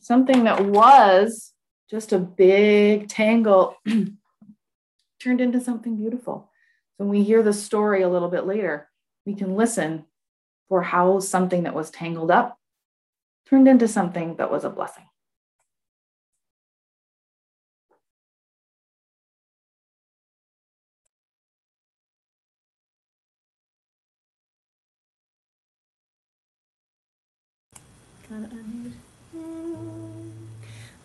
Something 0.00 0.42
that 0.44 0.64
was 0.66 1.52
just 1.88 2.12
a 2.12 2.18
big 2.18 3.08
tangle 3.08 3.76
turned 5.22 5.40
into 5.40 5.60
something 5.60 5.96
beautiful. 5.96 6.50
So 6.96 7.04
when 7.04 7.08
we 7.10 7.22
hear 7.22 7.44
the 7.44 7.52
story 7.52 8.02
a 8.02 8.08
little 8.08 8.28
bit 8.28 8.44
later, 8.44 8.88
we 9.24 9.34
can 9.34 9.54
listen 9.54 10.06
for 10.68 10.82
how 10.82 11.20
something 11.20 11.62
that 11.62 11.74
was 11.74 11.92
tangled 11.92 12.32
up 12.32 12.58
turned 13.48 13.68
into 13.68 13.86
something 13.86 14.34
that 14.38 14.50
was 14.50 14.64
a 14.64 14.70
blessing. 14.70 15.04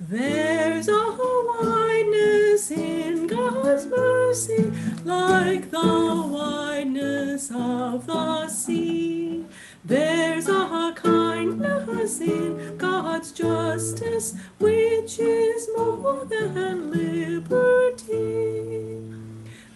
There's 0.10 0.88
a 0.88 1.18
wideness 1.20 2.72
in 2.72 3.28
God's 3.28 3.88
mercy, 3.88 4.72
like 5.04 5.70
the 5.70 6.30
wideness 6.32 7.52
of 7.54 8.08
the 8.08 8.48
sea. 8.48 9.44
There's 9.84 10.48
a 10.48 10.94
kindness 10.96 12.22
in 12.22 12.78
God's 12.78 13.34
justice, 13.34 14.34
which 14.60 15.20
is 15.20 15.68
more 15.76 16.24
than 16.24 16.90
liberty. 16.90 18.08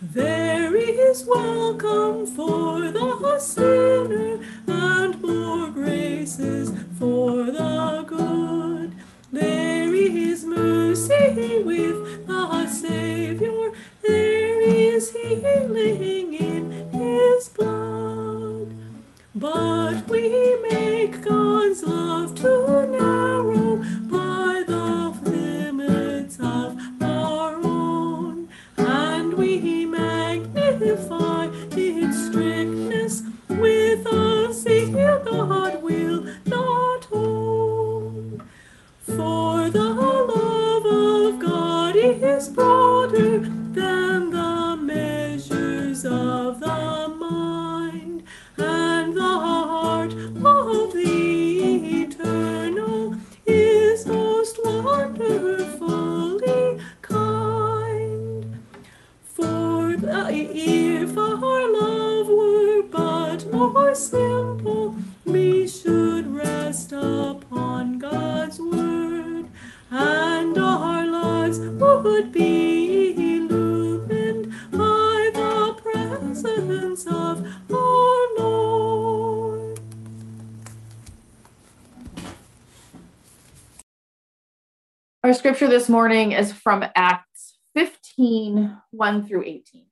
There 0.01 0.73
is 0.77 1.25
welcome 1.25 2.25
for 2.25 2.89
the 2.89 3.37
sinner 3.39 4.39
and 4.65 5.21
more 5.21 5.69
graces 5.71 6.71
for 6.97 7.43
the 7.43 8.05
good. 8.07 8.95
There 9.33 9.80
mercy 10.51 11.63
with 11.63 12.27
the 12.27 12.67
Savior. 12.67 13.71
There 14.01 14.61
is 14.61 15.11
healing 15.11 16.33
in 16.33 16.89
his 16.91 17.49
blood. 17.49 18.67
But 19.33 20.07
we 20.09 20.57
make 20.69 21.21
God's 21.21 21.83
love 21.83 22.35
too 22.35 22.87
narrow 22.87 23.77
by 24.09 24.63
the 24.67 25.17
limits 25.29 26.37
of 26.39 26.77
our 27.01 27.55
own, 27.63 28.49
and 28.77 29.33
we 29.33 29.85
magnify 29.85 31.47
its 31.71 32.27
strictness 32.27 33.23
with 33.49 34.05
a 34.05 34.53
zeal 34.53 35.23
God 35.23 35.80
is 42.41 42.49
broader 42.49 43.39
than 43.39 44.31
the 44.31 44.75
measures 44.75 46.03
of 46.05 46.59
the 46.59 47.15
mind, 47.19 48.23
and 48.57 49.15
the 49.15 49.21
heart 49.21 50.11
of 50.11 50.93
the 50.93 52.01
eternal 52.01 53.15
is 53.45 54.07
most 54.07 54.57
wonderfully 54.65 56.79
kind. 57.03 58.57
For 59.23 59.95
the, 59.97 60.29
if 60.31 61.15
our 61.15 61.71
love 61.79 62.27
were 62.27 62.81
but 62.81 63.53
more 63.53 63.93
simple, 63.93 64.95
we 65.25 65.67
should 65.67 66.25
scripture 85.61 85.77
this 85.77 85.89
morning 85.89 86.31
is 86.31 86.51
from 86.51 86.83
Acts 86.95 87.59
15 87.75 88.77
1 88.89 89.27
through 89.27 89.43
18. 89.43 89.85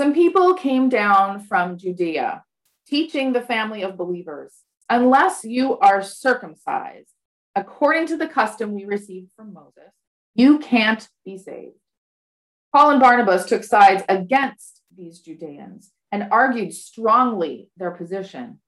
Some 0.00 0.12
people 0.12 0.54
came 0.54 0.88
down 0.88 1.38
from 1.38 1.78
Judea, 1.78 2.42
teaching 2.84 3.32
the 3.32 3.42
family 3.42 3.82
of 3.82 3.96
believers, 3.96 4.64
unless 4.90 5.44
you 5.44 5.78
are 5.78 6.02
circumcised, 6.02 7.12
according 7.54 8.08
to 8.08 8.16
the 8.16 8.26
custom 8.26 8.74
we 8.74 8.86
received 8.86 9.30
from 9.36 9.52
Moses, 9.52 9.92
you 10.34 10.58
can't 10.58 11.08
be 11.24 11.38
saved. 11.38 11.76
Paul 12.74 12.90
and 12.90 13.00
Barnabas 13.00 13.46
took 13.46 13.62
sides 13.62 14.02
against 14.08 14.82
these 14.96 15.20
Judeans 15.20 15.92
and 16.10 16.26
argued 16.32 16.74
strongly 16.74 17.70
their 17.76 17.92
position. 17.92 18.58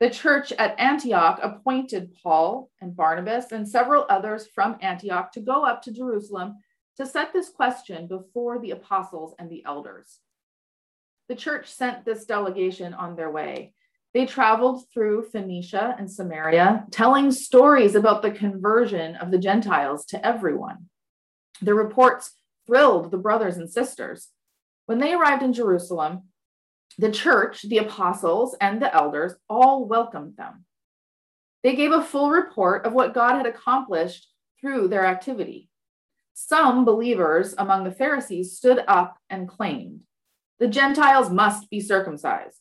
The 0.00 0.10
church 0.10 0.52
at 0.52 0.78
Antioch 0.78 1.40
appointed 1.42 2.14
Paul 2.22 2.70
and 2.80 2.94
Barnabas 2.94 3.50
and 3.50 3.68
several 3.68 4.06
others 4.08 4.46
from 4.54 4.76
Antioch 4.80 5.32
to 5.32 5.40
go 5.40 5.64
up 5.64 5.82
to 5.82 5.92
Jerusalem 5.92 6.58
to 6.98 7.06
set 7.06 7.32
this 7.32 7.48
question 7.48 8.06
before 8.06 8.60
the 8.60 8.70
apostles 8.70 9.34
and 9.38 9.50
the 9.50 9.64
elders. 9.64 10.20
The 11.28 11.34
church 11.34 11.68
sent 11.68 12.04
this 12.04 12.26
delegation 12.26 12.94
on 12.94 13.16
their 13.16 13.30
way. 13.30 13.74
They 14.14 14.24
traveled 14.24 14.84
through 14.92 15.30
Phoenicia 15.30 15.96
and 15.98 16.10
Samaria, 16.10 16.86
telling 16.90 17.30
stories 17.32 17.94
about 17.94 18.22
the 18.22 18.30
conversion 18.30 19.16
of 19.16 19.30
the 19.30 19.38
Gentiles 19.38 20.06
to 20.06 20.26
everyone. 20.26 20.86
The 21.60 21.74
reports 21.74 22.32
thrilled 22.66 23.10
the 23.10 23.18
brothers 23.18 23.56
and 23.56 23.70
sisters. 23.70 24.28
When 24.86 24.98
they 24.98 25.12
arrived 25.12 25.42
in 25.42 25.52
Jerusalem, 25.52 26.22
the 26.96 27.12
church, 27.12 27.62
the 27.62 27.78
apostles, 27.78 28.56
and 28.60 28.80
the 28.80 28.94
elders 28.94 29.34
all 29.48 29.86
welcomed 29.86 30.36
them. 30.36 30.64
They 31.62 31.74
gave 31.74 31.92
a 31.92 32.02
full 32.02 32.30
report 32.30 32.86
of 32.86 32.92
what 32.92 33.14
God 33.14 33.36
had 33.36 33.46
accomplished 33.46 34.28
through 34.60 34.88
their 34.88 35.04
activity. 35.04 35.68
Some 36.34 36.84
believers 36.84 37.54
among 37.58 37.84
the 37.84 37.92
Pharisees 37.92 38.56
stood 38.56 38.82
up 38.86 39.16
and 39.28 39.48
claimed 39.48 40.00
the 40.58 40.68
Gentiles 40.68 41.30
must 41.30 41.70
be 41.70 41.80
circumcised. 41.80 42.58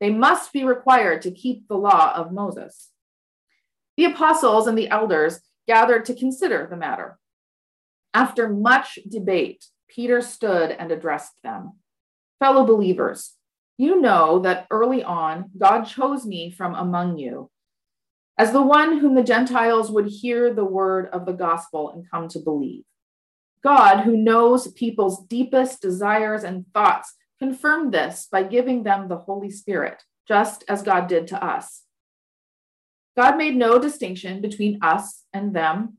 They 0.00 0.10
must 0.10 0.52
be 0.52 0.64
required 0.64 1.22
to 1.22 1.30
keep 1.30 1.68
the 1.68 1.76
law 1.76 2.12
of 2.14 2.32
Moses. 2.32 2.90
The 3.96 4.06
apostles 4.06 4.66
and 4.66 4.76
the 4.76 4.88
elders 4.88 5.40
gathered 5.68 6.04
to 6.06 6.14
consider 6.14 6.66
the 6.68 6.76
matter. 6.76 7.18
After 8.12 8.48
much 8.48 8.98
debate, 9.08 9.66
Peter 9.88 10.20
stood 10.20 10.72
and 10.72 10.90
addressed 10.90 11.34
them. 11.42 11.74
Fellow 12.40 12.66
believers, 12.66 13.34
you 13.78 14.00
know 14.00 14.40
that 14.40 14.66
early 14.70 15.02
on 15.02 15.50
God 15.56 15.84
chose 15.84 16.26
me 16.26 16.50
from 16.50 16.74
among 16.74 17.18
you 17.18 17.50
as 18.36 18.52
the 18.52 18.62
one 18.62 18.98
whom 18.98 19.14
the 19.14 19.22
Gentiles 19.22 19.90
would 19.90 20.08
hear 20.08 20.52
the 20.52 20.64
word 20.64 21.08
of 21.12 21.24
the 21.24 21.32
gospel 21.32 21.90
and 21.90 22.10
come 22.10 22.28
to 22.28 22.40
believe. 22.40 22.84
God, 23.62 24.00
who 24.00 24.16
knows 24.16 24.72
people's 24.72 25.24
deepest 25.26 25.80
desires 25.80 26.44
and 26.44 26.66
thoughts, 26.74 27.14
confirmed 27.38 27.94
this 27.94 28.28
by 28.30 28.42
giving 28.42 28.82
them 28.82 29.08
the 29.08 29.16
Holy 29.16 29.50
Spirit, 29.50 30.02
just 30.26 30.64
as 30.68 30.82
God 30.82 31.06
did 31.06 31.28
to 31.28 31.42
us. 31.42 31.82
God 33.16 33.36
made 33.36 33.56
no 33.56 33.78
distinction 33.78 34.40
between 34.40 34.80
us 34.82 35.24
and 35.32 35.54
them, 35.54 35.98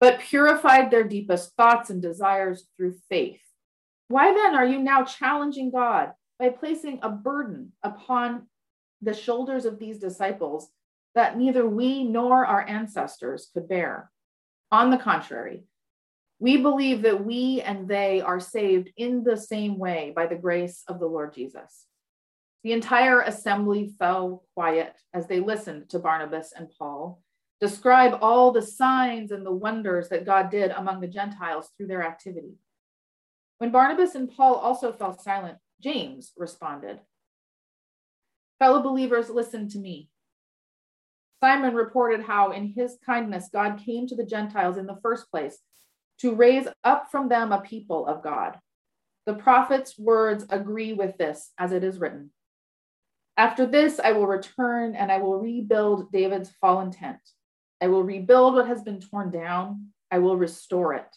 but 0.00 0.20
purified 0.20 0.90
their 0.90 1.04
deepest 1.04 1.54
thoughts 1.56 1.90
and 1.90 2.00
desires 2.00 2.66
through 2.76 2.96
faith. 3.08 3.40
Why 4.08 4.32
then 4.32 4.54
are 4.54 4.66
you 4.66 4.78
now 4.78 5.04
challenging 5.04 5.70
God 5.70 6.12
by 6.38 6.50
placing 6.50 7.00
a 7.02 7.10
burden 7.10 7.72
upon 7.82 8.46
the 9.02 9.14
shoulders 9.14 9.64
of 9.64 9.78
these 9.78 9.98
disciples 9.98 10.68
that 11.14 11.36
neither 11.36 11.66
we 11.66 12.04
nor 12.04 12.44
our 12.46 12.66
ancestors 12.66 13.50
could 13.52 13.68
bear? 13.68 14.10
On 14.70 14.90
the 14.90 14.98
contrary, 14.98 15.64
We 16.38 16.58
believe 16.58 17.02
that 17.02 17.24
we 17.24 17.62
and 17.62 17.88
they 17.88 18.20
are 18.20 18.40
saved 18.40 18.90
in 18.96 19.24
the 19.24 19.36
same 19.36 19.78
way 19.78 20.12
by 20.14 20.26
the 20.26 20.36
grace 20.36 20.82
of 20.86 21.00
the 21.00 21.06
Lord 21.06 21.32
Jesus. 21.32 21.86
The 22.62 22.72
entire 22.72 23.22
assembly 23.22 23.94
fell 23.98 24.44
quiet 24.54 24.98
as 25.14 25.26
they 25.26 25.40
listened 25.40 25.88
to 25.90 25.98
Barnabas 25.98 26.52
and 26.54 26.68
Paul 26.78 27.22
describe 27.58 28.18
all 28.20 28.50
the 28.50 28.60
signs 28.60 29.30
and 29.30 29.46
the 29.46 29.52
wonders 29.52 30.10
that 30.10 30.26
God 30.26 30.50
did 30.50 30.72
among 30.72 31.00
the 31.00 31.06
Gentiles 31.06 31.70
through 31.76 31.86
their 31.86 32.02
activity. 32.02 32.56
When 33.58 33.70
Barnabas 33.70 34.14
and 34.14 34.30
Paul 34.30 34.54
also 34.54 34.92
fell 34.92 35.18
silent, 35.18 35.58
James 35.82 36.32
responded 36.36 37.00
Fellow 38.58 38.82
believers, 38.82 39.28
listen 39.28 39.68
to 39.70 39.78
me. 39.78 40.08
Simon 41.40 41.74
reported 41.74 42.22
how, 42.22 42.52
in 42.52 42.68
his 42.68 42.96
kindness, 43.04 43.50
God 43.52 43.82
came 43.84 44.06
to 44.06 44.16
the 44.16 44.24
Gentiles 44.24 44.78
in 44.78 44.86
the 44.86 44.98
first 45.02 45.30
place 45.30 45.58
to 46.20 46.34
raise 46.34 46.66
up 46.82 47.10
from 47.10 47.28
them 47.28 47.52
a 47.52 47.60
people 47.60 48.06
of 48.06 48.22
God. 48.22 48.58
The 49.26 49.34
prophet's 49.34 49.98
words 49.98 50.46
agree 50.48 50.94
with 50.94 51.18
this, 51.18 51.50
as 51.58 51.72
it 51.72 51.84
is 51.84 51.98
written. 51.98 52.30
After 53.36 53.66
this, 53.66 54.00
I 54.00 54.12
will 54.12 54.26
return 54.26 54.94
and 54.94 55.12
I 55.12 55.18
will 55.18 55.38
rebuild 55.38 56.10
David's 56.10 56.50
fallen 56.60 56.90
tent. 56.90 57.18
I 57.82 57.88
will 57.88 58.02
rebuild 58.02 58.54
what 58.54 58.68
has 58.68 58.82
been 58.82 59.00
torn 59.00 59.30
down. 59.30 59.88
I 60.10 60.20
will 60.20 60.36
restore 60.38 60.94
it, 60.94 61.14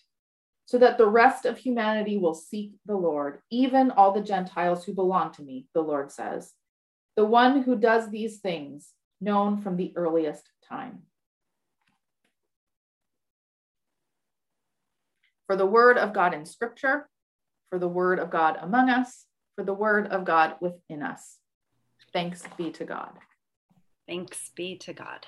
so 0.70 0.78
that 0.78 1.00
the 1.00 1.08
rest 1.08 1.48
of 1.48 1.58
humanity 1.58 2.20
will 2.20 2.36
seek 2.36 2.74
the 2.86 2.96
Lord, 2.96 3.40
even 3.50 3.90
all 3.90 4.12
the 4.12 4.22
Gentiles 4.22 4.86
who 4.86 4.94
belong 4.94 5.32
to 5.32 5.42
me, 5.42 5.66
the 5.74 5.82
Lord 5.82 6.12
says. 6.12 6.54
The 7.16 7.26
one 7.26 7.64
who 7.64 7.76
does 7.76 8.12
these 8.12 8.38
things, 8.38 8.94
known 9.20 9.58
from 9.58 9.78
the 9.78 9.92
earliest 9.96 10.48
time. 10.70 11.00
For 15.48 15.56
the 15.56 15.66
word 15.66 15.98
of 15.98 16.14
God 16.14 16.36
in 16.36 16.46
scripture, 16.46 17.10
for 17.72 17.80
the 17.80 17.88
word 17.88 18.20
of 18.20 18.30
God 18.30 18.60
among 18.62 18.92
us, 18.92 19.26
for 19.56 19.64
the 19.64 19.74
word 19.74 20.06
of 20.10 20.24
God 20.24 20.54
within 20.62 21.02
us. 21.02 21.38
Thanks 22.14 22.44
be 22.60 22.70
to 22.74 22.86
God. 22.86 23.14
Thanks 24.08 24.52
be 24.56 24.78
to 24.78 24.94
God. 24.94 25.26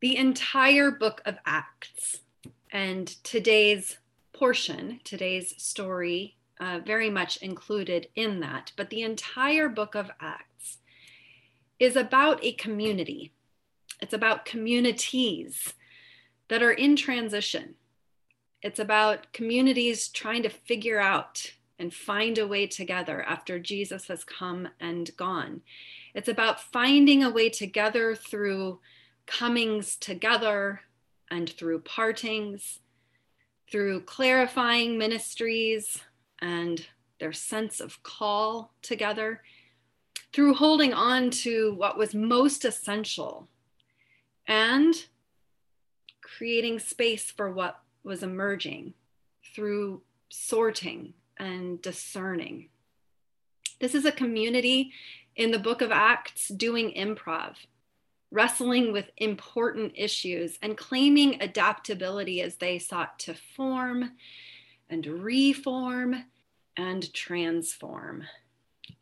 The 0.00 0.16
entire 0.16 0.90
book 0.90 1.20
of 1.26 1.36
Acts 1.44 2.20
and 2.72 3.06
today's 3.22 3.98
portion, 4.32 5.00
today's 5.04 5.54
story, 5.62 6.36
uh, 6.58 6.80
very 6.82 7.10
much 7.10 7.36
included 7.42 8.08
in 8.14 8.40
that, 8.40 8.72
but 8.76 8.88
the 8.88 9.02
entire 9.02 9.68
book 9.68 9.94
of 9.94 10.10
Acts 10.18 10.78
is 11.78 11.96
about 11.96 12.42
a 12.42 12.52
community. 12.52 13.32
It's 14.00 14.14
about 14.14 14.46
communities 14.46 15.74
that 16.48 16.62
are 16.62 16.72
in 16.72 16.96
transition. 16.96 17.74
It's 18.62 18.78
about 18.78 19.34
communities 19.34 20.08
trying 20.08 20.42
to 20.44 20.48
figure 20.48 21.00
out 21.00 21.52
and 21.78 21.92
find 21.92 22.38
a 22.38 22.48
way 22.48 22.66
together 22.66 23.22
after 23.22 23.58
Jesus 23.58 24.08
has 24.08 24.24
come 24.24 24.68
and 24.80 25.14
gone. 25.18 25.60
It's 26.14 26.28
about 26.28 26.58
finding 26.58 27.22
a 27.22 27.30
way 27.30 27.50
together 27.50 28.14
through 28.14 28.80
comings 29.30 29.94
together 29.94 30.80
and 31.30 31.48
through 31.48 31.78
partings, 31.80 32.80
through 33.70 34.00
clarifying 34.00 34.98
ministries 34.98 35.98
and 36.40 36.84
their 37.20 37.32
sense 37.32 37.78
of 37.78 38.02
call 38.02 38.72
together, 38.82 39.40
through 40.32 40.54
holding 40.54 40.92
on 40.92 41.30
to 41.30 41.72
what 41.74 41.96
was 41.96 42.12
most 42.12 42.64
essential 42.64 43.48
and 44.48 45.06
creating 46.20 46.80
space 46.80 47.30
for 47.30 47.52
what 47.52 47.80
was 48.02 48.24
emerging 48.24 48.92
through 49.54 50.02
sorting 50.28 51.14
and 51.38 51.80
discerning. 51.82 52.68
This 53.80 53.94
is 53.94 54.04
a 54.04 54.12
community 54.12 54.92
in 55.36 55.52
the 55.52 55.58
book 55.58 55.82
of 55.82 55.92
Acts 55.92 56.48
doing 56.48 56.92
improv, 56.96 57.54
wrestling 58.30 58.92
with 58.92 59.10
important 59.16 59.92
issues 59.96 60.58
and 60.62 60.76
claiming 60.76 61.40
adaptability 61.42 62.40
as 62.40 62.56
they 62.56 62.78
sought 62.78 63.18
to 63.18 63.34
form 63.34 64.12
and 64.88 65.06
reform 65.06 66.24
and 66.76 67.12
transform, 67.12 68.24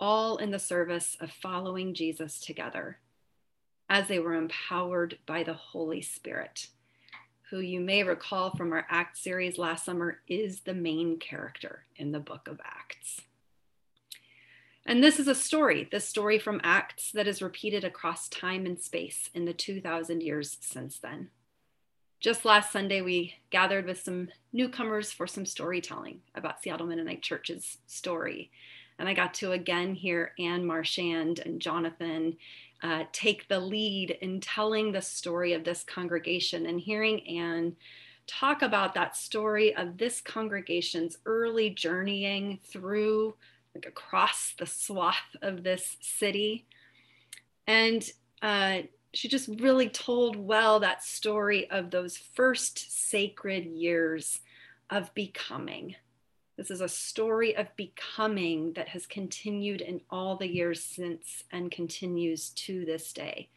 all 0.01 0.38
in 0.38 0.51
the 0.51 0.59
service 0.59 1.17
of 1.21 1.31
following 1.31 1.95
Jesus 1.95 2.41
together 2.41 2.99
as 3.88 4.09
they 4.09 4.19
were 4.19 4.35
empowered 4.35 5.19
by 5.27 5.43
the 5.43 5.55
Holy 5.55 6.03
Spirit 6.03 6.69
who 7.51 7.61
you 7.61 7.81
may 7.81 8.03
recall 8.03 8.51
from 8.51 8.73
our 8.73 8.87
Act 8.91 9.17
series 9.17 9.57
last 9.57 9.85
summer, 9.85 10.21
is 10.29 10.61
the 10.61 10.75
main 10.75 11.19
character 11.19 11.85
in 11.97 12.12
the 12.12 12.21
book 12.21 12.47
of 12.47 12.61
Acts. 12.62 13.23
And 14.88 15.05
this 15.05 15.20
is 15.20 15.29
a 15.29 15.35
story, 15.35 15.87
this 15.92 16.09
story 16.09 16.38
from 16.38 16.62
Acts 16.64 17.12
that 17.12 17.29
is 17.29 17.42
repeated 17.42 17.85
across 17.85 18.27
time 18.27 18.64
and 18.64 18.81
space 18.81 19.29
in 19.35 19.44
the 19.44 19.53
2,000 19.53 20.22
years 20.22 20.57
since 20.62 20.98
then. 20.98 21.29
Just 22.20 22.46
last 22.46 22.72
Sunday, 22.72 23.03
we 23.03 23.35
gathered 23.51 23.85
with 23.85 24.01
some 24.01 24.29
newcomers 24.51 25.12
for 25.12 25.27
some 25.27 25.44
storytelling 25.44 26.22
about 26.35 26.62
Seattle 26.62 26.87
Mennonite 26.87 27.20
Church's 27.20 27.77
story. 27.87 28.51
And 28.98 29.07
I 29.07 29.12
got 29.12 29.35
to 29.35 29.53
again 29.53 29.94
hear 29.94 30.33
Anne 30.38 30.64
Marchand 30.64 31.40
and 31.44 31.61
Jonathan 31.61 32.38
uh, 32.83 33.05
take 33.12 33.46
the 33.46 33.61
lead 33.61 34.12
in 34.22 34.40
telling 34.40 34.90
the 34.90 35.03
story 35.03 35.53
of 35.53 35.64
this 35.64 35.85
congregation 35.85 36.64
and 36.64 36.81
hearing 36.81 37.20
Anne 37.29 37.77
talk 38.27 38.62
about 38.62 38.94
that 38.94 39.18
story 39.18 39.77
of 39.77 39.98
this 39.98 40.22
congregation's 40.22 41.18
early 41.27 41.68
journeying 41.68 42.59
through, 42.64 43.35
like 43.79 43.87
across 43.87 44.55
the 44.59 44.67
swath 44.67 45.37
of 45.43 45.62
this 45.62 45.97
city. 46.01 46.67
And 47.67 48.09
uh, 48.43 48.83
she 49.14 49.29
just 49.29 49.49
really 49.61 49.88
told 49.88 50.37
well 50.37 50.81
that 50.81 51.05
story 51.05 51.71
of 51.71 51.91
those 51.91 52.17
first 52.17 53.09
sacred 53.09 53.64
years 53.64 54.41
of 54.91 55.12
becoming 55.14 55.95
this 56.59 56.73
is 56.73 56.81
a 56.81 56.88
story 56.88 57.57
of 57.57 57.69
becoming 57.77 58.73
that 58.73 58.88
has 58.88 59.07
continued 59.07 59.81
in 59.81 60.01
all 60.11 60.35
the 60.35 60.49
years 60.49 60.83
since 60.83 61.45
and 61.53 61.71
continues 61.71 62.49
to 62.51 62.85
this 62.85 63.12
day. 63.12 63.49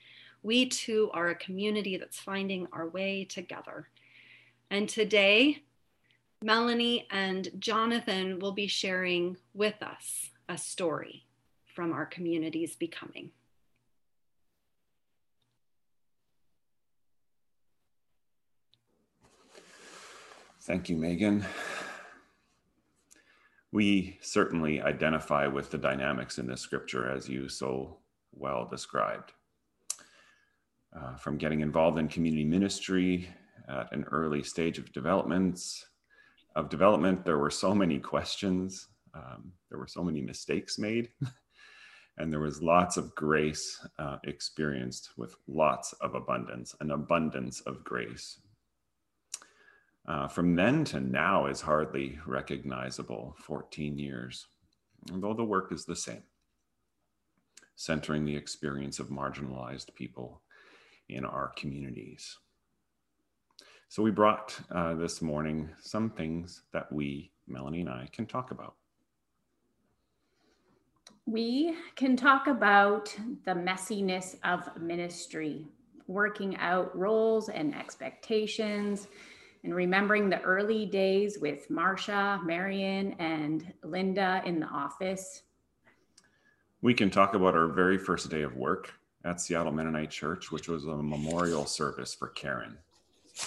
We 0.44 0.68
too 0.68 1.10
are 1.12 1.30
a 1.30 1.36
community 1.36 1.98
that's 1.98 2.20
finding 2.20 2.68
our 2.72 2.88
way 2.88 3.26
together. 3.26 3.90
And 4.70 4.88
today, 4.88 5.64
Melanie 6.44 7.08
and 7.12 7.50
Jonathan 7.60 8.40
will 8.40 8.52
be 8.52 8.68
sharing 8.68 9.38
with 9.54 9.82
us 9.82 10.30
a 10.50 10.58
story 10.58 11.26
from 11.76 11.94
our 11.94 12.06
community's 12.06 12.76
becoming. 12.76 13.32
Thank 20.62 20.90
you, 20.90 20.98
Megan 20.98 21.46
we 23.72 24.18
certainly 24.22 24.82
identify 24.82 25.48
with 25.48 25.72
the 25.72 25.78
dynamics 25.78 26.38
in 26.38 26.48
this 26.48 26.62
scripture 26.62 27.10
as 27.10 27.30
you 27.30 27.48
so 27.48 27.98
well 28.34 28.68
described. 28.70 29.34
Uh, 30.94 31.16
from 31.16 31.38
getting 31.38 31.62
involved 31.62 31.98
in 31.98 32.08
community 32.10 32.44
ministry 32.44 33.30
at 33.70 33.90
an 33.94 34.04
early 34.12 34.44
stage 34.44 34.78
of 34.78 34.92
developments 34.92 35.86
of 36.56 36.70
development, 36.70 37.26
there 37.26 37.38
were 37.38 37.50
so 37.50 37.74
many 37.74 38.00
questions, 38.00 38.88
um, 39.14 39.52
there 39.70 39.80
were 39.80 39.88
so 39.88 40.04
many 40.04 40.22
mistakes 40.22 40.78
made, 40.78 41.10
and 42.18 42.32
there 42.32 42.40
was 42.40 42.62
lots 42.62 42.98
of 42.98 43.16
grace 43.16 43.86
uh, 44.00 44.18
experienced 44.26 45.12
with 45.18 45.36
lots 45.48 45.94
of 45.94 46.16
abundance, 46.16 46.76
an 46.80 46.92
abundance 46.92 47.62
of 47.62 47.84
grace 47.84 48.40
uh, 50.08 50.28
from 50.28 50.56
then 50.56 50.84
to 50.84 51.00
now 51.00 51.46
is 51.46 51.62
hardly 51.62 52.18
recognizable 52.26 53.36
14 53.40 53.98
years, 53.98 54.48
although 55.12 55.34
the 55.34 55.44
work 55.44 55.72
is 55.72 55.86
the 55.86 55.96
same, 55.96 56.24
centering 57.76 58.26
the 58.26 58.36
experience 58.36 59.00
of 59.00 59.10
marginalized 59.10 59.94
people 59.94 60.42
in 61.10 61.24
our 61.24 61.50
communities. 61.56 62.38
So, 63.92 64.02
we 64.02 64.10
brought 64.10 64.58
uh, 64.72 64.94
this 64.94 65.22
morning 65.22 65.70
some 65.82 66.12
things 66.12 66.62
that 66.72 66.90
we, 66.94 67.30
Melanie 67.46 67.82
and 67.82 67.90
I, 67.90 68.08
can 68.14 68.26
talk 68.26 68.52
about. 68.52 68.76
We 71.26 71.76
can 71.98 72.16
talk 72.16 72.48
about 72.48 73.14
the 73.44 73.52
messiness 73.52 74.38
of 74.46 74.82
ministry, 74.82 75.68
working 76.08 76.56
out 76.56 76.98
roles 76.98 77.50
and 77.50 77.76
expectations 77.76 79.10
and 79.66 79.76
remembering 79.76 80.30
the 80.30 80.40
early 80.40 80.86
days 80.86 81.40
with 81.42 81.68
Marsha, 81.68 82.42
Marion, 82.46 83.18
and 83.20 83.74
Linda 83.84 84.42
in 84.46 84.62
the 84.62 84.68
office. 84.68 85.44
We 86.82 86.94
can 86.94 87.10
talk 87.10 87.34
about 87.34 87.56
our 87.56 87.68
very 87.68 87.98
first 87.98 88.30
day 88.30 88.44
of 88.44 88.56
work 88.56 88.94
at 89.26 89.42
Seattle 89.42 89.74
Mennonite 89.74 90.12
Church, 90.12 90.50
which 90.50 90.70
was 90.70 90.86
a 90.86 90.96
memorial 90.96 91.66
service 91.66 92.14
for 92.14 92.30
Karen. 92.30 92.78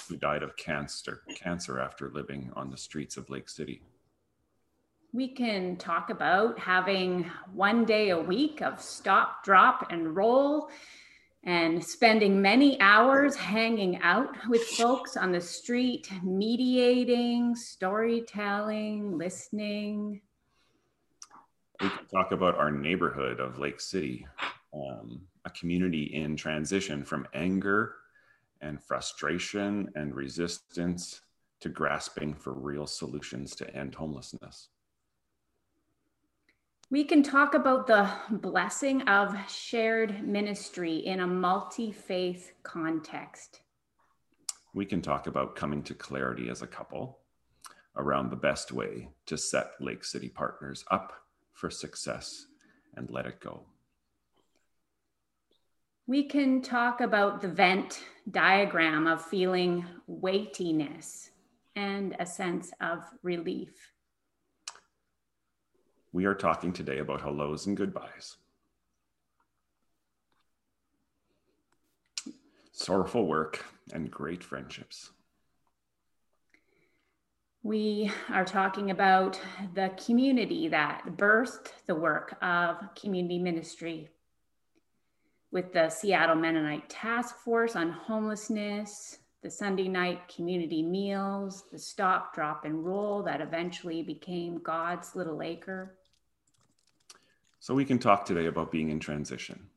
Who 0.09 0.17
died 0.17 0.43
of 0.43 0.57
cancer, 0.57 1.23
cancer 1.37 1.81
after 1.81 2.11
living 2.11 2.51
on 2.55 2.71
the 2.71 2.77
streets 2.77 3.17
of 3.17 3.31
Lake 3.31 3.49
City. 3.49 3.83
We 5.13 5.29
can 5.29 5.77
talk 5.77 6.11
about 6.11 6.59
having 6.59 7.31
one 7.53 7.85
day 7.85 8.11
a 8.11 8.19
week 8.19 8.63
of 8.63 8.81
stop, 8.81 9.45
drop, 9.45 9.87
and 9.91 10.17
roll, 10.17 10.71
and 11.45 11.85
spending 11.85 12.41
many 12.41 12.81
hours 12.81 13.37
hanging 13.37 14.01
out 14.03 14.35
with 14.49 14.63
folks 14.63 15.17
on 15.17 15.31
the 15.31 15.41
street, 15.41 16.11
mediating, 16.23 17.55
storytelling, 17.55 19.17
listening. 19.17 20.21
We 21.81 21.89
can 21.91 22.07
talk 22.07 22.33
about 22.33 22.57
our 22.57 22.71
neighborhood 22.71 23.41
of 23.41 23.59
Lake 23.59 23.81
City, 23.81 24.27
um, 24.75 25.21
a 25.45 25.51
community 25.51 26.05
in 26.15 26.37
transition 26.37 27.05
from 27.05 27.27
anger 27.35 27.97
and 28.61 28.83
frustration 28.83 29.91
and 29.95 30.15
resistance 30.15 31.21
to 31.61 31.69
grasping 31.69 32.35
for 32.35 32.53
real 32.53 32.87
solutions 32.87 33.55
to 33.57 33.77
end 33.77 33.95
homelessness. 33.95 34.69
We 36.91 37.05
can 37.05 37.23
talk 37.23 37.55
about 37.55 37.87
the 37.87 38.11
blessing 38.31 39.03
of 39.03 39.35
shared 39.51 40.27
ministry 40.27 40.97
in 40.97 41.21
a 41.21 41.27
multi 41.27 41.91
faith 41.91 42.53
context. 42.63 43.63
We 44.75 44.85
can 44.85 45.01
talk 45.01 45.27
about 45.27 45.57
coming 45.57 45.83
to 45.85 45.95
clarity 45.95 46.51
as 46.51 46.63
a 46.63 46.67
couple 46.67 47.19
around 47.97 48.31
the 48.31 48.37
best 48.37 48.73
way 48.73 49.09
to 49.27 49.39
set 49.39 49.73
Lake 49.81 50.05
City 50.05 50.29
partners 50.29 50.85
up 50.91 51.13
for 51.53 51.71
success 51.71 52.47
and 52.97 53.11
let 53.11 53.27
it 53.27 53.41
go. 53.41 53.65
We 56.07 56.25
can 56.25 56.61
talk 56.61 57.01
about 57.01 57.41
the 57.41 57.49
Venn 57.49 57.89
diagram 58.31 59.07
of 59.07 59.25
feeling 59.25 59.87
weightiness 60.07 61.31
and 61.75 62.15
a 62.19 62.27
sense 62.27 62.73
of 62.83 63.03
relief. 63.23 63.91
We 66.13 66.27
are 66.27 66.35
talking 66.35 66.75
today 66.75 66.99
about 66.99 67.23
hellos 67.23 67.67
and 67.67 67.75
goodbyes. 67.75 68.37
Sorrowful 72.73 73.27
work 73.27 73.65
and 73.93 74.11
great 74.11 74.45
friendships. 74.45 75.11
We 77.63 78.13
are 78.29 78.45
talking 78.45 78.91
about 78.91 79.41
the 79.73 79.91
community 80.05 80.69
that 80.69 81.03
birthed 81.17 81.73
the 81.87 81.95
work 81.95 82.37
of 82.43 82.77
community 82.95 83.39
ministry 83.39 84.11
with 85.55 85.73
the 85.73 85.89
Seattle 85.89 86.35
Mennonite 86.35 86.91
Task 86.91 87.37
Force 87.37 87.77
on 87.77 87.89
Homelessness, 87.89 89.19
the 89.41 89.49
Sunday 89.49 89.87
night 89.87 90.27
community 90.27 90.83
meals, 90.83 91.63
the 91.71 91.79
stop, 91.79 92.35
drop, 92.35 92.65
and 92.65 92.85
roll 92.85 93.23
that 93.23 93.41
eventually 93.41 94.03
became 94.03 94.59
God's 94.59 95.15
Little 95.15 95.43
Acre. 95.43 95.95
So 97.61 97.73
we 97.73 97.85
can 97.85 98.01
talk 98.01 98.27
today 98.27 98.47
about 98.47 98.73
being 98.73 98.91
in 98.91 98.99
transition, 98.99 99.69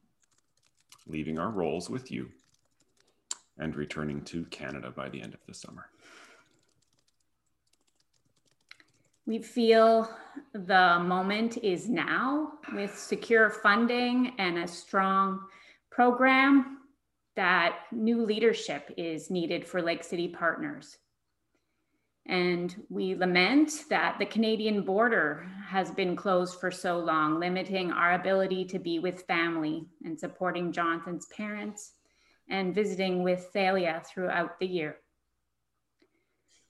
leaving 1.06 1.38
our 1.38 1.52
roles 1.52 1.92
with 1.92 2.12
you, 2.12 2.32
and 3.60 3.76
returning 3.76 4.24
to 4.24 4.46
Canada 4.46 4.90
by 4.90 5.10
the 5.10 5.22
end 5.22 5.36
of 5.36 5.42
the 5.46 5.54
summer. 5.54 5.90
We 9.28 9.40
feel 9.40 10.10
the 10.54 11.00
moment 11.06 11.58
is 11.58 11.88
now 11.88 12.54
with 12.74 12.98
secure 12.98 13.52
funding 13.52 14.34
and 14.40 14.58
a 14.58 14.68
strong 14.68 15.42
program 15.98 16.78
that 17.36 17.80
new 17.92 18.24
leadership 18.24 18.94
is 18.98 19.32
needed 19.32 19.66
for 19.68 19.82
Lake 19.82 20.04
City 20.04 20.28
partners. 20.28 20.96
And 22.28 22.86
we 22.88 23.16
lament 23.16 23.72
that 23.90 24.20
the 24.20 24.28
Canadian 24.28 24.84
border 24.84 25.50
has 25.66 25.90
been 25.90 26.16
closed 26.16 26.60
for 26.60 26.70
so 26.70 27.00
long, 27.00 27.40
limiting 27.40 27.92
our 27.92 28.14
ability 28.14 28.66
to 28.66 28.78
be 28.78 29.00
with 29.00 29.24
family 29.24 29.88
and 30.06 30.20
supporting 30.20 30.72
Jonathan's 30.72 31.26
parents 31.36 31.94
and 32.48 32.76
visiting 32.76 33.24
with 33.24 33.50
Thalia 33.52 34.04
throughout 34.06 34.60
the 34.60 34.68
year. 34.68 34.98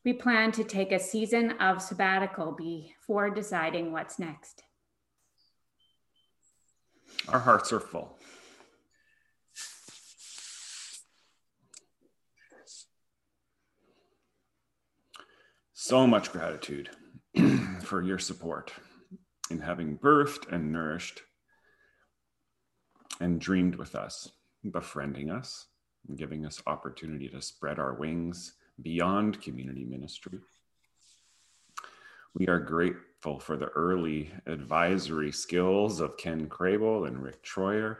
We 0.06 0.14
plan 0.14 0.54
to 0.54 0.64
take 0.64 0.94
a 0.94 1.00
season 1.00 1.52
of 1.60 1.82
sabbatical 1.82 2.54
before 2.54 3.30
deciding 3.30 3.92
what's 3.92 4.20
next. 4.20 4.64
Our 7.28 7.40
hearts 7.40 7.74
are 7.74 7.82
full. 7.82 8.17
So 15.88 16.06
much 16.06 16.34
gratitude 16.34 16.90
for 17.82 18.02
your 18.02 18.20
support 18.20 18.74
in 19.50 19.58
having 19.58 19.98
birthed 19.98 20.52
and 20.52 20.70
nourished 20.70 21.22
and 23.22 23.40
dreamed 23.40 23.76
with 23.76 23.96
us, 23.96 24.30
befriending 24.70 25.32
us, 25.32 25.68
giving 26.18 26.46
us 26.46 26.62
opportunity 26.68 27.30
to 27.30 27.42
spread 27.42 27.80
our 27.80 27.94
wings 27.94 28.56
beyond 28.82 29.42
community 29.42 29.86
ministry. 29.86 30.40
We 32.34 32.50
are 32.50 32.60
grateful 32.60 33.40
for 33.40 33.56
the 33.56 33.68
early 33.68 34.34
advisory 34.46 35.32
skills 35.32 36.02
of 36.02 36.18
Ken 36.18 36.50
Crable 36.50 37.08
and 37.08 37.24
Rick 37.24 37.46
Troyer, 37.46 38.00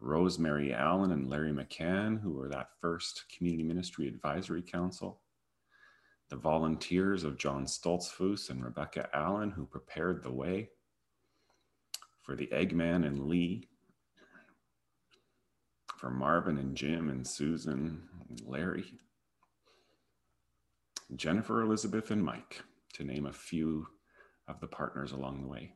Rosemary 0.00 0.74
Allen 0.74 1.12
and 1.12 1.30
Larry 1.30 1.52
McCann, 1.52 2.20
who 2.20 2.32
were 2.32 2.50
that 2.50 2.68
first 2.82 3.24
Community 3.34 3.64
Ministry 3.64 4.06
Advisory 4.06 4.60
Council 4.60 5.22
the 6.32 6.38
volunteers 6.38 7.24
of 7.24 7.36
John 7.36 7.66
Stoltzfus 7.66 8.48
and 8.48 8.64
Rebecca 8.64 9.06
Allen, 9.12 9.50
who 9.50 9.66
prepared 9.66 10.22
the 10.22 10.32
way, 10.32 10.70
for 12.22 12.34
the 12.34 12.46
Eggman 12.46 13.06
and 13.06 13.26
Lee, 13.26 13.68
for 15.98 16.08
Marvin 16.08 16.56
and 16.56 16.74
Jim 16.74 17.10
and 17.10 17.26
Susan 17.26 18.08
and 18.30 18.40
Larry, 18.46 18.94
Jennifer, 21.16 21.60
Elizabeth, 21.60 22.10
and 22.10 22.24
Mike, 22.24 22.62
to 22.94 23.04
name 23.04 23.26
a 23.26 23.32
few 23.32 23.86
of 24.48 24.58
the 24.58 24.66
partners 24.66 25.12
along 25.12 25.42
the 25.42 25.48
way. 25.48 25.74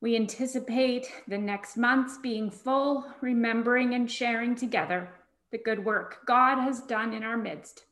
We 0.00 0.16
anticipate 0.16 1.06
the 1.28 1.38
next 1.38 1.76
months 1.76 2.18
being 2.20 2.50
full, 2.50 3.06
remembering 3.20 3.94
and 3.94 4.10
sharing 4.10 4.56
together 4.56 5.08
the 5.52 5.58
good 5.58 5.84
work 5.84 6.26
God 6.26 6.58
has 6.58 6.80
done 6.80 7.14
in 7.14 7.22
our 7.22 7.36
midst 7.36 7.84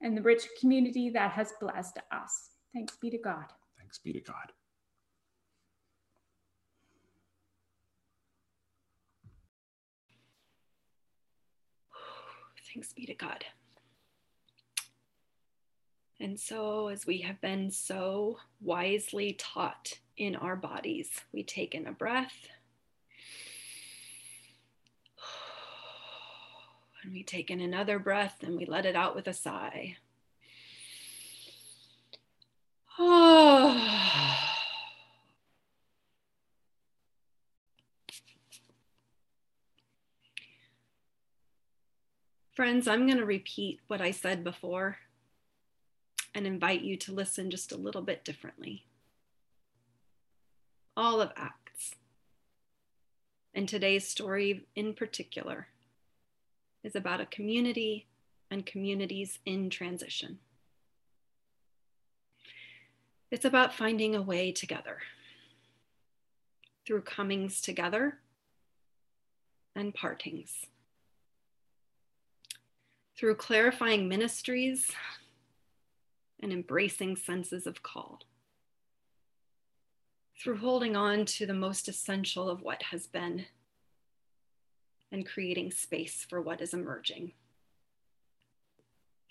and 0.00 0.16
the 0.16 0.22
rich 0.22 0.46
community 0.60 1.10
that 1.10 1.32
has 1.32 1.52
blessed 1.60 1.98
us. 2.12 2.50
Thanks 2.74 2.96
be 2.96 3.10
to 3.10 3.18
God. 3.18 3.46
Thanks 3.78 3.98
be 3.98 4.12
to 4.12 4.20
God. 4.20 4.52
Thanks 12.74 12.92
be 12.92 13.06
to 13.06 13.14
God. 13.14 13.44
And 16.20 16.38
so, 16.38 16.88
as 16.88 17.06
we 17.06 17.18
have 17.18 17.40
been 17.40 17.70
so 17.70 18.38
wisely 18.60 19.34
taught 19.38 19.98
in 20.16 20.36
our 20.36 20.56
bodies, 20.56 21.10
we 21.32 21.44
take 21.44 21.74
in 21.74 21.86
a 21.86 21.92
breath 21.92 22.48
And 27.08 27.14
we 27.14 27.22
take 27.22 27.50
in 27.50 27.62
another 27.62 27.98
breath 27.98 28.42
and 28.42 28.54
we 28.54 28.66
let 28.66 28.84
it 28.84 28.94
out 28.94 29.16
with 29.16 29.26
a 29.26 29.32
sigh. 29.32 29.96
Oh. 32.98 33.72
Friends, 42.54 42.86
I'm 42.86 43.06
going 43.06 43.16
to 43.16 43.24
repeat 43.24 43.80
what 43.86 44.02
I 44.02 44.10
said 44.10 44.44
before 44.44 44.98
and 46.34 46.46
invite 46.46 46.82
you 46.82 46.98
to 46.98 47.14
listen 47.14 47.50
just 47.50 47.72
a 47.72 47.78
little 47.78 48.02
bit 48.02 48.22
differently. 48.22 48.84
All 50.94 51.22
of 51.22 51.32
Acts, 51.36 51.94
and 53.54 53.66
today's 53.66 54.06
story 54.06 54.66
in 54.76 54.92
particular, 54.92 55.68
is 56.82 56.96
about 56.96 57.20
a 57.20 57.26
community 57.26 58.06
and 58.50 58.64
communities 58.64 59.38
in 59.44 59.70
transition. 59.70 60.38
It's 63.30 63.44
about 63.44 63.74
finding 63.74 64.14
a 64.14 64.22
way 64.22 64.52
together 64.52 64.98
through 66.86 67.02
comings 67.02 67.60
together 67.60 68.18
and 69.76 69.94
partings, 69.94 70.64
through 73.14 73.34
clarifying 73.34 74.08
ministries 74.08 74.90
and 76.40 76.50
embracing 76.50 77.16
senses 77.16 77.66
of 77.66 77.82
call, 77.82 78.20
through 80.40 80.56
holding 80.56 80.96
on 80.96 81.26
to 81.26 81.44
the 81.44 81.52
most 81.52 81.88
essential 81.88 82.48
of 82.48 82.62
what 82.62 82.82
has 82.84 83.06
been 83.06 83.44
and 85.10 85.26
creating 85.26 85.70
space 85.70 86.26
for 86.28 86.40
what 86.40 86.60
is 86.60 86.74
emerging. 86.74 87.32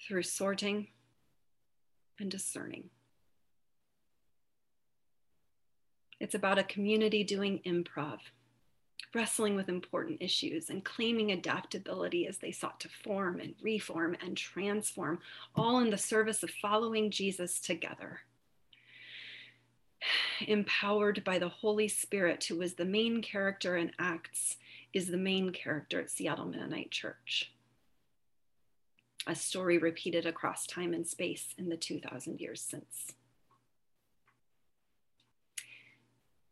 through 0.07 0.23
sorting 0.23 0.87
and 2.19 2.31
discerning. 2.31 2.89
It's 6.19 6.35
about 6.35 6.57
a 6.57 6.63
community 6.63 7.23
doing 7.23 7.59
improv, 7.65 8.19
wrestling 9.13 9.55
with 9.55 9.69
important 9.69 10.21
issues 10.21 10.69
and 10.69 10.83
claiming 10.83 11.31
adaptability 11.31 12.27
as 12.27 12.37
they 12.37 12.51
sought 12.51 12.79
to 12.81 12.89
form 13.03 13.39
and 13.39 13.53
reform 13.61 14.15
and 14.25 14.35
transform, 14.35 15.19
all 15.55 15.79
in 15.79 15.89
the 15.89 15.97
service 15.97 16.41
of 16.41 16.49
following 16.49 17.11
Jesus 17.11 17.59
together. 17.59 18.21
Empowered 20.47 21.23
by 21.23 21.37
the 21.37 21.49
Holy 21.49 21.87
Spirit, 21.87 22.43
who 22.45 22.57
was 22.57 22.73
the 22.73 22.85
main 22.85 23.21
character 23.21 23.77
in 23.77 23.91
Acts, 23.99 24.57
is 24.97 25.05
the 25.05 25.15
main 25.15 25.51
character 25.51 26.01
at 26.01 26.09
Seattle 26.09 26.47
Mennonite 26.47 26.89
Church. 26.89 27.51
A 29.27 29.35
story 29.35 29.77
repeated 29.77 30.25
across 30.25 30.65
time 30.65 30.91
and 30.91 31.05
space 31.05 31.53
in 31.59 31.69
the 31.69 31.77
2,000 31.77 32.41
years 32.41 32.61
since. 32.61 33.13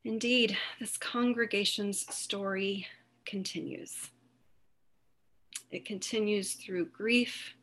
Indeed, 0.04 0.56
this 0.80 0.96
congregation's 0.96 2.06
story 2.16 2.86
continues. 3.26 4.12
It 5.72 5.84
continues 5.84 6.54
through 6.54 6.90
grief, 6.90 7.56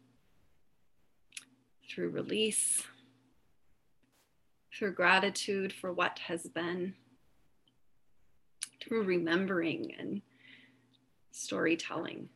through 1.89 2.09
release, 2.09 2.83
through 4.77 4.95
gratitude 4.95 5.73
for 5.73 5.93
what 5.93 6.19
has 6.27 6.49
been, 6.49 6.95
through 8.81 9.05
remembering 9.05 9.95
and 9.97 10.23
storytelling, 11.33 12.29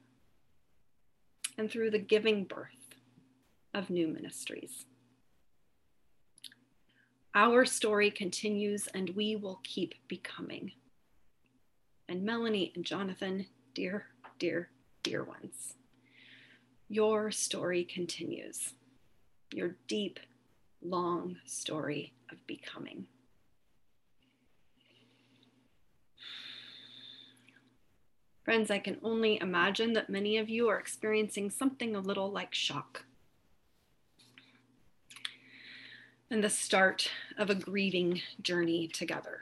and 1.57 1.71
through 1.71 1.91
the 1.91 1.99
giving 1.99 2.45
birth 2.45 2.97
of 3.73 3.91
new 3.91 4.09
ministries. 4.09 4.87
Our 7.35 7.67
story 7.67 8.11
continues 8.11 8.89
and 8.95 9.11
we 9.11 9.37
will 9.37 9.61
keep 9.63 9.95
becoming. 10.09 10.73
And 12.09 12.23
Melanie 12.23 12.73
and 12.75 12.85
Jonathan, 12.85 13.47
dear, 13.75 14.07
dear, 14.39 14.71
dear 15.03 15.23
ones, 15.23 15.75
your 16.89 17.31
story 17.31 17.85
continues. 17.85 18.73
Your 19.53 19.77
deep, 19.87 20.19
long 20.83 21.37
story 21.45 22.15
of 22.33 22.47
becoming. 22.47 23.07
Friends, 28.47 28.71
I 28.71 28.79
can 28.79 28.99
only 29.03 29.41
imagine 29.41 29.95
that 29.95 30.09
many 30.09 30.37
of 30.37 30.49
you 30.49 30.69
are 30.69 30.79
experiencing 30.79 31.51
something 31.51 31.97
a 31.97 32.01
little 32.01 32.31
like 32.31 32.55
shock 32.55 33.05
and 36.31 36.45
the 36.45 36.49
start 36.49 37.11
of 37.37 37.51
a 37.51 37.57
grieving 37.57 38.23
journey 38.41 38.87
together. 38.87 39.41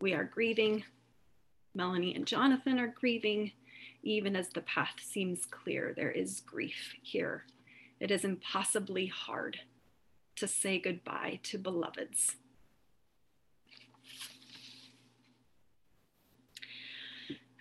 We 0.00 0.14
are 0.14 0.24
grieving. 0.24 0.84
Melanie 1.74 2.14
and 2.14 2.26
Jonathan 2.26 2.80
are 2.80 2.88
grieving. 2.98 3.52
Even 4.02 4.34
as 4.34 4.48
the 4.48 4.62
path 4.62 4.94
seems 5.02 5.44
clear, 5.44 5.92
there 5.94 6.12
is 6.12 6.40
grief 6.40 6.94
here. 7.02 7.44
It 8.00 8.10
is 8.10 8.24
impossibly 8.24 9.08
hard 9.08 9.58
to 10.36 10.48
say 10.48 10.78
goodbye 10.78 11.40
to 11.42 11.58
beloveds. 11.58 12.36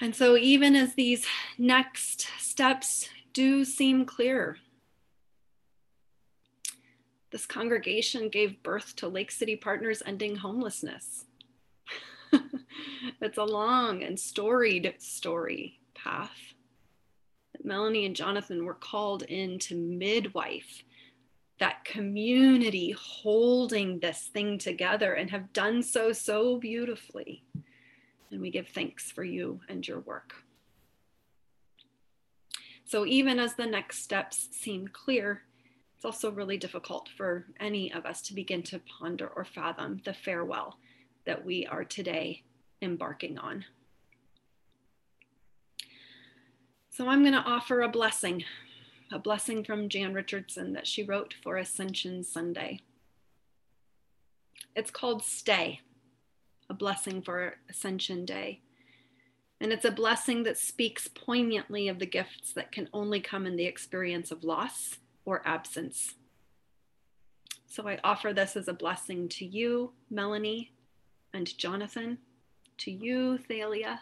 And 0.03 0.13
so, 0.13 0.35
even 0.35 0.75
as 0.75 0.95
these 0.95 1.25
next 1.57 2.27
steps 2.37 3.07
do 3.31 3.63
seem 3.63 4.05
clear, 4.05 4.57
this 7.31 7.45
congregation 7.45 8.27
gave 8.27 8.61
birth 8.63 8.97
to 8.97 9.07
Lake 9.07 9.31
City 9.31 9.55
Partners 9.55 10.03
Ending 10.05 10.35
Homelessness. 10.35 11.23
it's 13.21 13.37
a 13.37 13.45
long 13.45 14.03
and 14.03 14.19
storied 14.19 14.93
story 14.97 15.79
path 15.95 16.53
Melanie 17.63 18.05
and 18.05 18.15
Jonathan 18.15 18.65
were 18.65 18.73
called 18.73 19.23
in 19.23 19.57
to 19.59 19.75
midwife 19.75 20.83
that 21.59 21.85
community 21.85 22.91
holding 22.91 23.99
this 23.99 24.29
thing 24.33 24.57
together 24.57 25.13
and 25.13 25.29
have 25.29 25.53
done 25.53 25.81
so 25.81 26.11
so 26.11 26.57
beautifully. 26.57 27.45
And 28.33 28.41
we 28.41 28.49
give 28.49 28.67
thanks 28.67 29.11
for 29.11 29.23
you 29.23 29.61
and 29.69 29.87
your 29.87 29.99
work. 29.99 30.33
So, 32.83 33.05
even 33.05 33.39
as 33.39 33.53
the 33.53 33.67
next 33.67 34.01
steps 34.01 34.49
seem 34.51 34.87
clear, 34.87 35.43
it's 35.95 36.03
also 36.03 36.31
really 36.31 36.57
difficult 36.57 37.09
for 37.15 37.45
any 37.59 37.93
of 37.93 38.07
us 38.07 38.23
to 38.23 38.33
begin 38.33 38.63
to 38.63 38.81
ponder 38.99 39.27
or 39.27 39.45
fathom 39.45 40.01
the 40.03 40.15
farewell 40.15 40.79
that 41.25 41.45
we 41.45 41.67
are 41.67 41.83
today 41.83 42.41
embarking 42.81 43.37
on. 43.37 43.65
So 46.89 47.07
I'm 47.07 47.21
going 47.21 47.33
to 47.33 47.39
offer 47.39 47.81
a 47.81 47.89
blessing, 47.89 48.43
a 49.11 49.19
blessing 49.19 49.63
from 49.63 49.89
Jan 49.89 50.13
Richardson 50.13 50.73
that 50.73 50.87
she 50.87 51.03
wrote 51.03 51.35
for 51.43 51.57
Ascension 51.57 52.23
Sunday. 52.23 52.81
It's 54.75 54.91
called 54.91 55.23
Stay, 55.23 55.81
a 56.69 56.73
blessing 56.73 57.21
for 57.21 57.55
Ascension 57.69 58.25
Day. 58.25 58.61
And 59.61 59.71
it's 59.71 59.85
a 59.85 59.91
blessing 59.91 60.43
that 60.43 60.57
speaks 60.57 61.07
poignantly 61.07 61.87
of 61.87 61.99
the 61.99 62.05
gifts 62.05 62.53
that 62.53 62.71
can 62.71 62.89
only 62.93 63.19
come 63.19 63.45
in 63.45 63.55
the 63.55 63.65
experience 63.65 64.31
of 64.31 64.43
loss 64.43 64.97
or 65.25 65.41
absence. 65.45 66.15
So 67.67 67.87
I 67.87 67.99
offer 68.03 68.33
this 68.33 68.55
as 68.55 68.67
a 68.67 68.73
blessing 68.73 69.29
to 69.29 69.45
you, 69.45 69.93
Melanie 70.09 70.73
and 71.33 71.57
Jonathan, 71.57 72.19
to 72.79 72.91
you, 72.91 73.37
Thalia, 73.37 74.01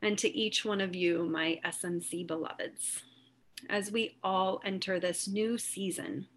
and 0.00 0.16
to 0.18 0.34
each 0.34 0.64
one 0.64 0.80
of 0.80 0.94
you, 0.94 1.24
my 1.24 1.60
SMC 1.64 2.26
beloveds, 2.26 3.02
as 3.68 3.92
we 3.92 4.16
all 4.22 4.60
enter 4.64 4.98
this 4.98 5.28
new 5.28 5.58
season, 5.58 6.28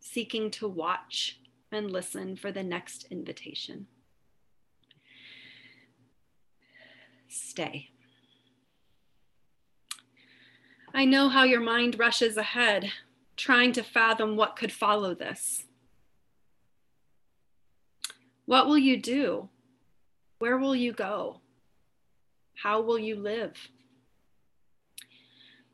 seeking 0.00 0.50
to 0.52 0.66
watch 0.66 1.38
and 1.70 1.90
listen 1.90 2.36
for 2.36 2.50
the 2.50 2.62
next 2.62 3.06
invitation. 3.10 3.86
Stay. 7.32 7.88
I 10.92 11.06
know 11.06 11.30
how 11.30 11.44
your 11.44 11.62
mind 11.62 11.98
rushes 11.98 12.36
ahead, 12.36 12.92
trying 13.36 13.72
to 13.72 13.82
fathom 13.82 14.36
what 14.36 14.54
could 14.54 14.70
follow 14.70 15.14
this. 15.14 15.64
What 18.44 18.66
will 18.66 18.76
you 18.76 19.00
do? 19.00 19.48
Where 20.40 20.58
will 20.58 20.76
you 20.76 20.92
go? 20.92 21.40
How 22.54 22.82
will 22.82 22.98
you 22.98 23.16
live? 23.16 23.56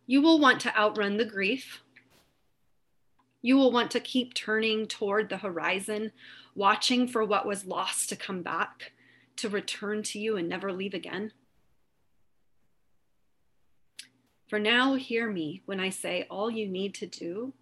You 0.06 0.22
will 0.22 0.38
want 0.38 0.60
to 0.60 0.76
outrun 0.78 1.16
the 1.16 1.24
grief. 1.24 1.82
You 3.42 3.56
will 3.56 3.72
want 3.72 3.90
to 3.90 4.00
keep 4.00 4.32
turning 4.32 4.86
toward 4.86 5.28
the 5.28 5.38
horizon, 5.38 6.12
watching 6.54 7.08
for 7.08 7.24
what 7.24 7.46
was 7.46 7.66
lost 7.66 8.08
to 8.10 8.16
come 8.16 8.42
back, 8.42 8.92
to 9.36 9.48
return 9.48 10.04
to 10.04 10.20
you 10.20 10.36
and 10.36 10.48
never 10.48 10.72
leave 10.72 10.94
again. 10.94 11.32
For 14.48 14.58
now, 14.58 14.94
hear 14.94 15.30
me 15.30 15.62
when 15.66 15.78
I 15.78 15.90
say 15.90 16.26
all 16.30 16.50
you 16.50 16.66
need 16.66 16.94
to 16.94 17.06
do 17.06 17.52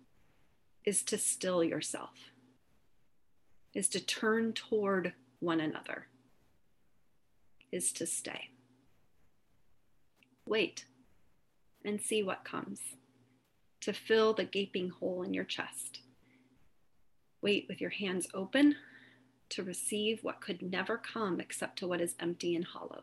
is 0.85 1.03
to 1.05 1.18
still 1.18 1.64
yourself, 1.64 2.31
is 3.75 3.88
to 3.88 4.00
turn 4.00 4.52
toward 4.52 5.13
one 5.40 5.60
another, 5.60 6.06
is 7.73 7.92
to 7.94 8.06
stay. 8.06 8.50
Wait 10.46 10.85
and 11.85 12.00
see 12.00 12.23
what 12.23 12.44
comes 12.44 12.81
to 13.81 13.92
fill 13.92 14.33
the 14.33 14.44
gaping 14.44 14.90
hole 14.90 15.23
in 15.23 15.35
your 15.35 15.44
chest. 15.44 16.00
Wait 17.42 17.67
with 17.69 17.81
your 17.81 17.90
hands 17.90 18.29
open 18.33 18.77
to 19.48 19.65
receive 19.65 20.23
what 20.23 20.40
could 20.40 20.63
never 20.63 20.96
come 20.96 21.40
except 21.40 21.79
to 21.81 21.88
what 21.88 22.00
is 22.00 22.15
empty 22.21 22.54
and 22.54 22.65
hollow. 22.65 23.02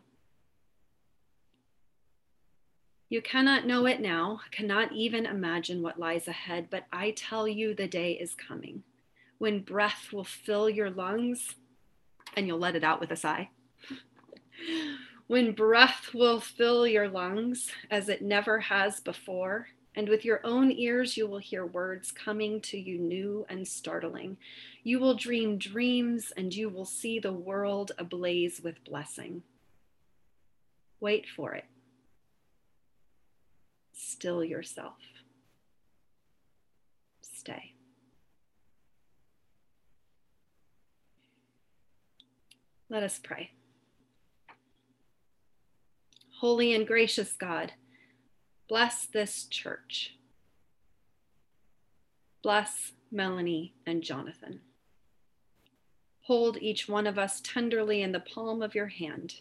You 3.14 3.22
cannot 3.22 3.68
know 3.68 3.86
it 3.86 4.02
now, 4.02 4.40
cannot 4.50 4.92
even 4.92 5.28
imagine 5.28 5.84
what 5.84 6.00
lies 6.00 6.28
ahead, 6.28 6.70
but 6.72 6.86
I 6.92 7.12
tell 7.12 7.48
you 7.48 7.76
the 7.76 7.88
day 7.88 8.14
is 8.14 8.34
coming 8.34 8.82
when 9.38 9.60
breath 9.60 10.08
will 10.12 10.24
fill 10.24 10.68
your 10.68 10.90
lungs 10.90 11.54
and 12.36 12.48
you'll 12.48 12.58
let 12.58 12.76
it 12.76 12.84
out 12.84 13.00
with 13.00 13.12
a 13.12 13.16
sigh. 13.16 13.52
when 15.28 15.52
breath 15.52 16.10
will 16.16 16.40
fill 16.40 16.88
your 16.88 17.08
lungs 17.08 17.70
as 17.92 18.10
it 18.10 18.24
never 18.24 18.62
has 18.62 19.00
before, 19.00 19.68
and 19.96 20.10
with 20.10 20.26
your 20.26 20.42
own 20.44 20.72
ears, 20.72 21.16
you 21.16 21.28
will 21.28 21.38
hear 21.38 21.68
words 21.68 22.12
coming 22.12 22.60
to 22.62 22.80
you 22.80 22.98
new 22.98 23.46
and 23.48 23.68
startling. 23.68 24.38
You 24.82 25.00
will 25.00 25.14
dream 25.14 25.60
dreams 25.60 26.34
and 26.36 26.52
you 26.52 26.68
will 26.68 26.86
see 26.86 27.20
the 27.20 27.32
world 27.32 27.92
ablaze 28.00 28.60
with 28.64 28.84
blessing. 28.84 29.44
Wait 31.00 31.28
for 31.30 31.54
it 31.54 31.66
still 33.94 34.44
yourself. 34.44 34.98
Stay. 37.22 37.74
Let 42.90 43.04
us 43.04 43.20
pray. 43.24 43.52
Holy 46.40 46.74
and 46.74 46.86
gracious 46.86 47.32
God, 47.32 47.72
bless 48.68 49.06
this 49.06 49.46
church. 49.46 50.16
Bless 52.44 52.92
Melanie 53.12 53.74
and 53.86 54.04
Jonathan. 54.04 54.60
Hold 56.24 56.58
each 56.58 56.88
one 56.88 57.08
of 57.08 57.18
us 57.18 57.42
tenderly 57.42 58.02
in 58.02 58.12
the 58.12 58.20
palm 58.20 58.62
of 58.62 58.76
your 58.76 58.88
hand. 58.88 59.36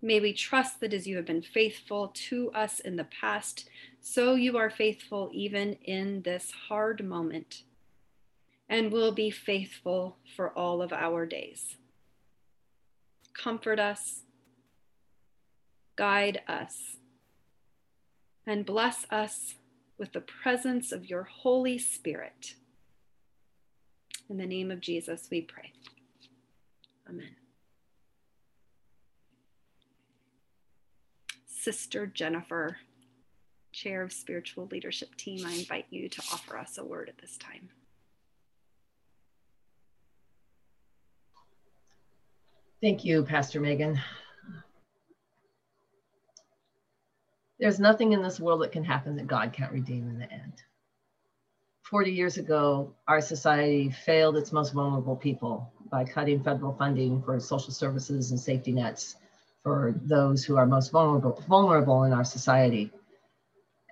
May 0.00 0.20
we 0.20 0.32
trust 0.32 0.80
that 0.80 0.94
as 0.94 1.06
you 1.06 1.16
have 1.16 1.26
been 1.26 1.42
faithful 1.42 2.12
to 2.28 2.50
us 2.52 2.78
in 2.78 2.96
the 2.96 3.04
past, 3.04 3.68
so 4.00 4.34
you 4.34 4.56
are 4.56 4.70
faithful 4.70 5.30
even 5.32 5.74
in 5.84 6.22
this 6.22 6.52
hard 6.68 7.04
moment 7.04 7.62
and 8.68 8.92
will 8.92 9.12
be 9.12 9.30
faithful 9.30 10.18
for 10.36 10.50
all 10.50 10.82
of 10.82 10.92
our 10.92 11.26
days. 11.26 11.76
Comfort 13.34 13.80
us, 13.80 14.22
guide 15.96 16.42
us, 16.46 16.96
and 18.46 18.64
bless 18.64 19.04
us 19.10 19.54
with 19.98 20.12
the 20.12 20.20
presence 20.20 20.92
of 20.92 21.06
your 21.06 21.24
Holy 21.24 21.78
Spirit. 21.78 22.54
In 24.28 24.36
the 24.36 24.46
name 24.46 24.70
of 24.70 24.80
Jesus, 24.80 25.28
we 25.30 25.40
pray. 25.40 25.72
Amen. 27.08 27.37
Sister 31.60 32.06
Jennifer, 32.06 32.76
Chair 33.72 34.02
of 34.02 34.12
Spiritual 34.12 34.68
Leadership 34.70 35.14
Team, 35.16 35.44
I 35.44 35.52
invite 35.52 35.86
you 35.90 36.08
to 36.08 36.22
offer 36.32 36.56
us 36.56 36.78
a 36.78 36.84
word 36.84 37.08
at 37.08 37.18
this 37.18 37.36
time. 37.36 37.68
Thank 42.80 43.04
you, 43.04 43.24
Pastor 43.24 43.60
Megan. 43.60 44.00
There's 47.58 47.80
nothing 47.80 48.12
in 48.12 48.22
this 48.22 48.38
world 48.38 48.62
that 48.62 48.70
can 48.70 48.84
happen 48.84 49.16
that 49.16 49.26
God 49.26 49.52
can't 49.52 49.72
redeem 49.72 50.08
in 50.08 50.20
the 50.20 50.32
end. 50.32 50.62
40 51.82 52.12
years 52.12 52.36
ago, 52.36 52.94
our 53.08 53.20
society 53.20 53.90
failed 53.90 54.36
its 54.36 54.52
most 54.52 54.72
vulnerable 54.72 55.16
people 55.16 55.72
by 55.90 56.04
cutting 56.04 56.40
federal 56.40 56.74
funding 56.74 57.20
for 57.22 57.40
social 57.40 57.72
services 57.72 58.30
and 58.30 58.38
safety 58.38 58.70
nets 58.70 59.16
for 59.62 59.94
those 60.02 60.44
who 60.44 60.56
are 60.56 60.66
most 60.66 60.90
vulnerable, 60.90 61.42
vulnerable 61.48 62.04
in 62.04 62.12
our 62.12 62.24
society. 62.24 62.90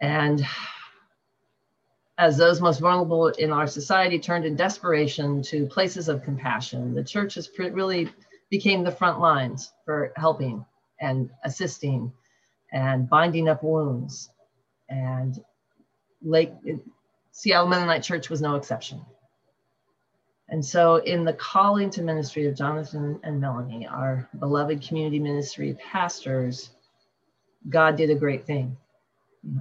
And 0.00 0.46
as 2.18 2.36
those 2.36 2.60
most 2.60 2.80
vulnerable 2.80 3.28
in 3.28 3.52
our 3.52 3.66
society 3.66 4.18
turned 4.18 4.44
in 4.44 4.56
desperation 4.56 5.42
to 5.42 5.66
places 5.66 6.08
of 6.08 6.22
compassion, 6.22 6.94
the 6.94 7.04
church 7.04 7.34
churches 7.34 7.50
really 7.58 8.10
became 8.50 8.84
the 8.84 8.90
front 8.90 9.20
lines 9.20 9.72
for 9.84 10.12
helping 10.16 10.64
and 11.00 11.30
assisting 11.44 12.12
and 12.72 13.08
binding 13.08 13.48
up 13.48 13.62
wounds. 13.62 14.30
And 14.88 15.42
Lake, 16.22 16.52
Seattle 17.32 17.68
Mennonite 17.68 18.02
Church 18.02 18.30
was 18.30 18.40
no 18.40 18.54
exception. 18.54 19.04
And 20.48 20.64
so, 20.64 20.96
in 20.96 21.24
the 21.24 21.32
calling 21.32 21.90
to 21.90 22.02
ministry 22.02 22.46
of 22.46 22.56
Jonathan 22.56 23.18
and 23.24 23.40
Melanie, 23.40 23.86
our 23.86 24.28
beloved 24.38 24.80
community 24.80 25.18
ministry 25.18 25.74
pastors, 25.74 26.70
God 27.68 27.96
did 27.96 28.10
a 28.10 28.14
great 28.14 28.46
thing. 28.46 28.76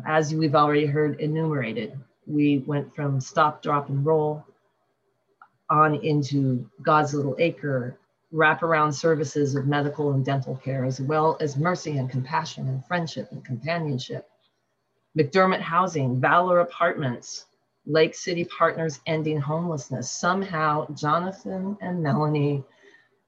As 0.06 0.34
we've 0.34 0.56
already 0.56 0.86
heard 0.86 1.20
enumerated, 1.20 1.98
we 2.28 2.60
went 2.60 2.96
from 2.96 3.20
stop, 3.20 3.64
drop, 3.64 3.90
and 3.90 4.06
roll 4.06 4.46
on 5.70 5.96
into 5.96 6.70
God's 6.84 7.16
little 7.16 7.36
acre, 7.40 7.98
wraparound 8.32 8.94
services 8.94 9.56
of 9.56 9.66
medical 9.66 10.12
and 10.12 10.24
dental 10.24 10.56
care, 10.56 10.86
as 10.86 11.02
well 11.02 11.38
as 11.40 11.58
mercy 11.58 11.98
and 11.98 12.10
compassion 12.10 12.68
and 12.68 12.86
friendship 12.86 13.32
and 13.32 13.44
companionship. 13.44 14.30
McDermott 15.18 15.62
Housing, 15.62 16.20
Valor 16.20 16.60
Apartments, 16.60 17.46
Lake 17.86 18.16
City 18.16 18.46
Partners 18.46 19.00
Ending 19.06 19.40
Homelessness. 19.40 20.12
Somehow, 20.12 20.88
Jonathan 20.94 21.78
and 21.82 22.02
Melanie 22.02 22.64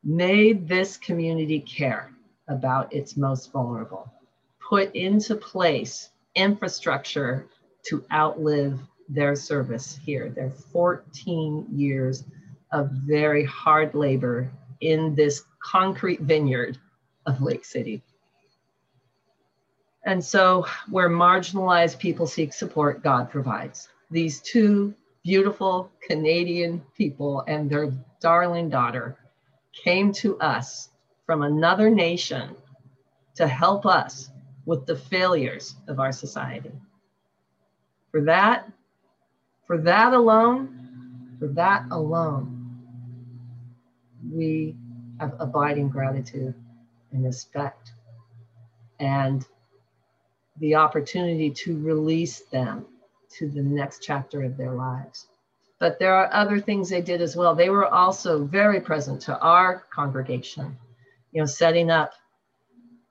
made 0.03 0.68
this 0.68 0.97
community 0.97 1.60
care 1.60 2.12
about 2.47 2.93
its 2.93 3.18
most 3.18 3.51
vulnerable, 3.51 4.12
put 4.60 4.95
into 4.95 5.36
place 5.36 6.10
infrastructure 6.36 7.47
to 7.84 8.03
outlive 8.12 8.80
their 9.10 9.36
service 9.36 9.99
here, 10.03 10.30
their 10.30 10.49
14 10.49 11.68
years 11.72 12.24
of 12.72 12.89
very 12.91 13.45
hard 13.45 13.93
labor 13.95 14.51
in 14.82 15.16
this 15.16 15.43
concrete 15.60 16.22
vineyard 16.22 16.78
of 17.26 17.41
Lake 17.41 17.66
City. 17.66 18.01
And 20.05 20.24
so, 20.24 20.66
where 20.89 21.10
marginalized 21.10 21.99
people 21.99 22.28
seek 22.28 22.53
support, 22.53 23.03
God 23.03 23.30
provides 23.30 23.89
these 24.10 24.41
two 24.41 24.93
beautiful 25.24 25.91
Canadian 26.08 26.82
people 26.97 27.43
and 27.47 27.70
their 27.70 27.91
darling 28.22 28.70
daughter 28.70 29.18
came 29.74 30.12
to 30.14 30.39
us 30.39 30.89
from 31.26 31.43
another 31.43 31.89
nation 31.89 32.55
to 33.36 33.47
help 33.47 33.86
us 33.86 34.30
with 34.66 34.86
the 34.86 34.95
failures 34.95 35.76
of 35.88 35.99
our 35.99 36.12
society. 36.12 36.72
For 38.12 38.22
that, 38.22 38.72
for 39.66 39.78
that 39.80 40.14
alone, 40.14 41.36
for 41.39 41.47
that 41.49 41.86
alone, 41.91 42.58
we 44.32 44.76
have 45.20 45.36
abiding 45.39 45.89
gratitude 45.89 46.53
and 47.12 47.24
respect 47.24 47.91
and 48.99 49.45
the 50.60 50.76
opportunity 50.76 51.51
to 51.51 51.80
release 51.80 52.39
them 52.41 52.86
to 53.38 53.50
the 53.50 53.62
next 53.62 54.04
chapter 54.04 54.44
of 54.44 54.58
their 54.58 54.74
lives. 54.74 55.28
But 55.80 56.00
there 56.00 56.16
are 56.16 56.34
other 56.34 56.60
things 56.60 56.90
they 56.90 57.02
did 57.02 57.22
as 57.22 57.36
well. 57.36 57.54
They 57.54 57.70
were 57.70 57.86
also 57.86 58.44
very 58.44 58.82
present 58.82 59.22
to 59.24 59.40
our 59.40 59.86
congregation, 59.94 60.78
you 61.32 61.42
know, 61.42 61.46
setting 61.46 61.92
up 61.92 62.14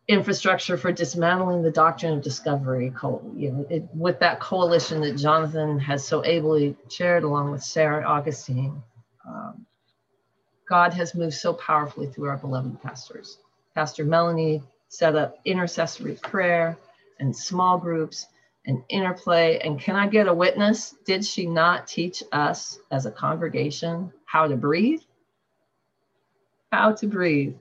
infrastructure 0.09 0.77
for 0.77 0.93
dismantling 0.93 1.62
the 1.62 1.71
doctrine 1.71 2.14
of 2.14 2.23
discovery, 2.23 2.93
you 3.35 3.51
know, 3.51 3.67
it, 3.69 3.89
with 3.93 4.21
that 4.21 4.41
coalition 4.41 5.01
that 5.01 5.17
Jonathan 5.17 5.79
has 5.79 6.07
so 6.07 6.25
ably 6.25 6.77
chaired 6.89 7.25
along 7.25 7.51
with 7.51 7.62
Sarah 7.62 8.05
Augustine. 8.05 8.83
Um, 9.27 9.67
God 10.69 10.93
has 10.95 11.14
moved 11.14 11.35
so 11.35 11.53
powerfully 11.55 12.07
through 12.07 12.29
our 12.29 12.37
beloved 12.37 12.81
pastors. 12.83 13.39
Pastor 13.75 14.05
Melanie 14.05 14.62
set 14.89 15.17
up 15.17 15.39
intercessory 15.45 16.14
prayer 16.14 16.77
and 17.19 17.37
small 17.37 17.79
groups 17.79 18.27
and 18.67 18.83
interplay. 18.89 19.59
And 19.59 19.81
can 19.81 19.97
I 19.97 20.09
get 20.09 20.29
a 20.29 20.35
witness? 20.35 20.97
Did 21.05 21.25
she 21.25 21.47
not 21.47 21.87
teach 21.87 22.23
us 22.33 22.79
as 22.91 23.07
a 23.07 23.11
congregation 23.11 24.12
how 24.25 24.49
to 24.49 24.57
breathe? 24.57 25.01
How 26.73 26.93
to 26.93 27.07
breathe. 27.07 27.55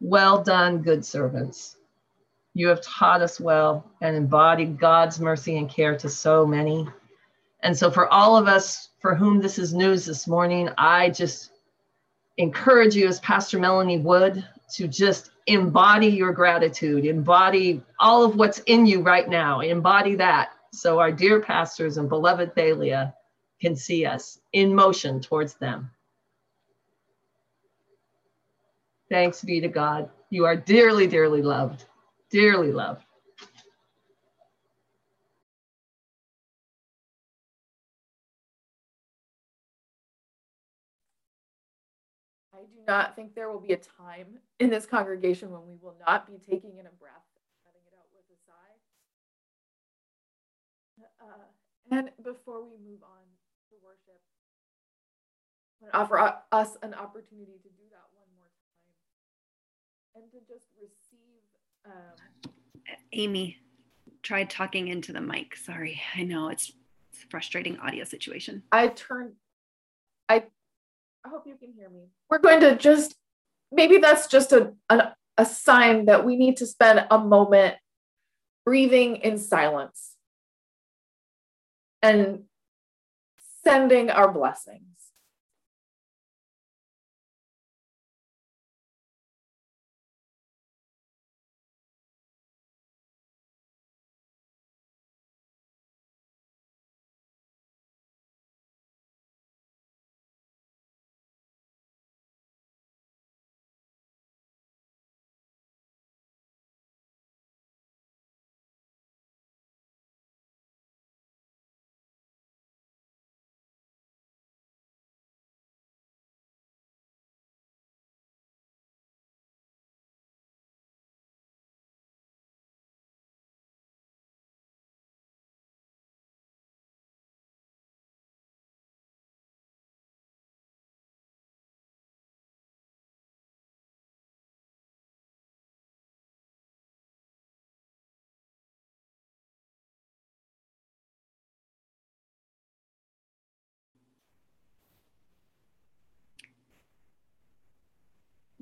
Well 0.00 0.42
done, 0.42 0.82
good 0.82 1.04
servants. 1.04 1.76
You 2.54 2.68
have 2.68 2.82
taught 2.82 3.22
us 3.22 3.40
well 3.40 3.84
and 4.00 4.16
embodied 4.16 4.78
God's 4.78 5.18
mercy 5.18 5.56
and 5.58 5.68
care 5.68 5.96
to 5.96 6.08
so 6.08 6.46
many. 6.46 6.86
And 7.60 7.76
so, 7.76 7.90
for 7.90 8.12
all 8.12 8.36
of 8.36 8.46
us 8.46 8.90
for 9.00 9.14
whom 9.14 9.40
this 9.40 9.58
is 9.58 9.72
news 9.72 10.04
this 10.04 10.28
morning, 10.28 10.68
I 10.78 11.10
just 11.10 11.50
encourage 12.36 12.94
you, 12.94 13.06
as 13.06 13.20
Pastor 13.20 13.58
Melanie 13.58 13.98
would, 13.98 14.44
to 14.74 14.88
just 14.88 15.31
embody 15.46 16.08
your 16.08 16.32
gratitude, 16.32 17.04
embody 17.04 17.82
all 17.98 18.24
of 18.24 18.36
what's 18.36 18.58
in 18.60 18.86
you 18.86 19.02
right 19.02 19.28
now, 19.28 19.60
embody 19.60 20.14
that. 20.16 20.50
So 20.72 20.98
our 20.98 21.12
dear 21.12 21.40
pastors 21.40 21.98
and 21.98 22.08
beloved 22.08 22.54
Thalia 22.54 23.14
can 23.60 23.76
see 23.76 24.06
us 24.06 24.40
in 24.52 24.74
motion 24.74 25.20
towards 25.20 25.54
them. 25.54 25.90
Thanks 29.10 29.42
be 29.42 29.60
to 29.60 29.68
God. 29.68 30.08
You 30.30 30.46
are 30.46 30.56
dearly, 30.56 31.06
dearly 31.06 31.42
loved, 31.42 31.84
dearly 32.30 32.72
loved. 32.72 33.04
Not 42.86 43.16
think 43.16 43.34
there 43.34 43.50
will 43.50 43.60
be 43.60 43.72
a 43.72 43.76
time 43.76 44.38
in 44.58 44.70
this 44.70 44.86
congregation 44.86 45.50
when 45.50 45.62
we 45.66 45.76
will 45.80 45.96
not 46.06 46.26
be 46.26 46.38
taking 46.38 46.78
in 46.78 46.86
a 46.86 46.94
breath, 47.00 47.26
letting 47.64 47.82
it 47.86 47.94
out 47.98 48.08
with 48.14 48.24
a 48.30 48.38
sigh. 48.46 48.76
Uh, 51.20 51.46
and 51.90 52.10
before 52.24 52.62
we 52.62 52.76
move 52.84 53.02
on 53.02 53.24
to 53.68 53.76
worship, 53.82 54.20
I 55.92 55.98
offer 55.98 56.18
us 56.52 56.76
an 56.82 56.94
opportunity 56.94 57.58
to 57.62 57.68
do 57.68 57.84
that 57.90 58.06
one 58.14 58.28
more 58.36 58.50
time 60.14 60.22
and 60.22 60.30
to 60.32 60.38
just 60.52 60.66
receive. 60.80 61.42
Um, 61.84 62.52
Amy, 63.12 63.58
tried 64.22 64.48
talking 64.50 64.88
into 64.88 65.12
the 65.12 65.20
mic. 65.20 65.56
Sorry. 65.56 66.00
I 66.16 66.22
know 66.22 66.48
it's, 66.48 66.72
it's 67.12 67.24
a 67.24 67.26
frustrating 67.28 67.78
audio 67.78 68.04
situation. 68.04 68.62
I 68.70 68.88
turned 68.88 69.32
I 70.32 70.44
I 71.24 71.28
hope 71.28 71.46
you 71.46 71.56
can 71.56 71.72
hear 71.72 71.88
me. 71.88 72.08
We're 72.30 72.38
going 72.38 72.60
to 72.60 72.76
just 72.76 73.14
maybe 73.70 73.98
that's 73.98 74.26
just 74.26 74.52
a 74.52 74.72
an, 74.90 75.02
a 75.38 75.46
sign 75.46 76.06
that 76.06 76.24
we 76.24 76.36
need 76.36 76.56
to 76.58 76.66
spend 76.66 77.06
a 77.10 77.18
moment 77.18 77.76
breathing 78.64 79.16
in 79.16 79.38
silence 79.38 80.16
and 82.02 82.44
sending 83.64 84.10
our 84.10 84.30
blessings. 84.30 84.82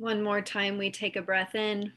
One 0.01 0.23
more 0.23 0.41
time, 0.41 0.79
we 0.79 0.91
take 0.91 1.17
a 1.17 1.21
breath 1.21 1.55
in. 1.55 1.93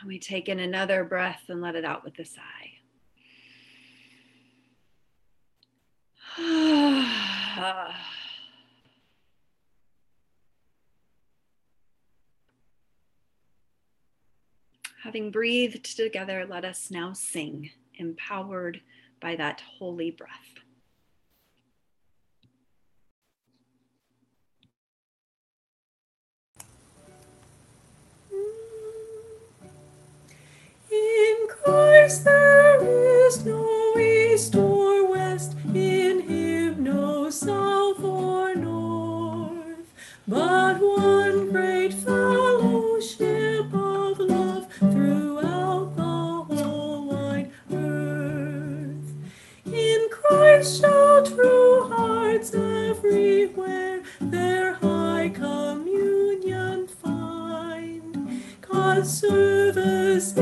And 0.00 0.08
we 0.08 0.18
take 0.18 0.48
in 0.48 0.58
another 0.58 1.04
breath 1.04 1.42
and 1.48 1.60
let 1.60 1.74
it 1.74 1.84
out 1.84 2.02
with 2.02 2.18
a 2.18 2.24
sigh. 2.24 2.70
Having 15.04 15.30
breathed 15.30 15.94
together, 15.94 16.46
let 16.48 16.64
us 16.64 16.90
now 16.90 17.12
sing, 17.12 17.70
empowered 17.96 18.80
by 19.20 19.36
that 19.36 19.60
holy 19.78 20.10
breath. 20.10 20.61
Christ 31.64 32.24
there 32.24 32.82
is 33.26 33.44
no 33.44 33.98
east 33.98 34.54
or 34.56 35.10
west, 35.10 35.54
in 35.74 36.20
him 36.28 36.84
no 36.84 37.30
south 37.30 38.02
or 38.02 38.54
north, 38.54 39.92
but 40.26 40.80
one 40.80 41.50
great 41.50 41.92
fellowship 41.92 43.66
of 43.72 44.18
love 44.18 44.66
throughout 44.78 45.94
the 45.96 46.02
whole 46.02 47.08
wide 47.08 47.50
earth. 47.72 49.12
In 49.66 50.08
Christ 50.10 50.80
shall 50.80 51.24
true 51.24 51.88
hearts 51.88 52.54
everywhere 52.54 54.02
their 54.20 54.74
high 54.74 55.30
communion 55.34 56.88
find. 56.88 58.42
God's 58.60 59.18
service 59.20 60.32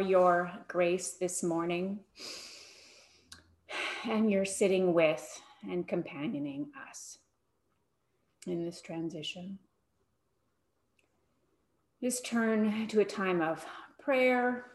your 0.00 0.52
grace 0.68 1.12
this 1.12 1.42
morning 1.42 2.00
and 4.08 4.30
you're 4.30 4.44
sitting 4.44 4.92
with 4.92 5.40
and 5.70 5.86
companioning 5.86 6.70
us 6.88 7.18
in 8.46 8.64
this 8.64 8.80
transition. 8.80 9.58
Just 12.02 12.26
turn 12.26 12.88
to 12.88 13.00
a 13.00 13.04
time 13.04 13.40
of 13.40 13.64
prayer, 14.00 14.66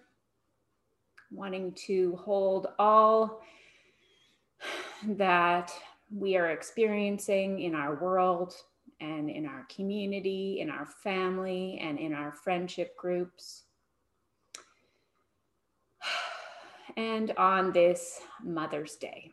wanting 1.31 1.73
to 1.87 2.15
hold 2.15 2.67
all 2.79 3.41
that 5.05 5.73
we 6.09 6.37
are 6.37 6.51
experiencing 6.51 7.59
in 7.59 7.75
our 7.75 7.95
world 7.95 8.53
and 9.01 9.29
in 9.29 9.45
our 9.45 9.65
community, 9.69 10.59
in 10.61 10.69
our 10.69 10.85
family, 10.85 11.79
and 11.81 11.99
in 11.99 12.13
our 12.13 12.31
friendship 12.31 12.95
groups. 12.97 13.63
And 16.97 17.31
on 17.37 17.71
this 17.71 18.19
Mother's 18.43 18.95
Day. 18.95 19.31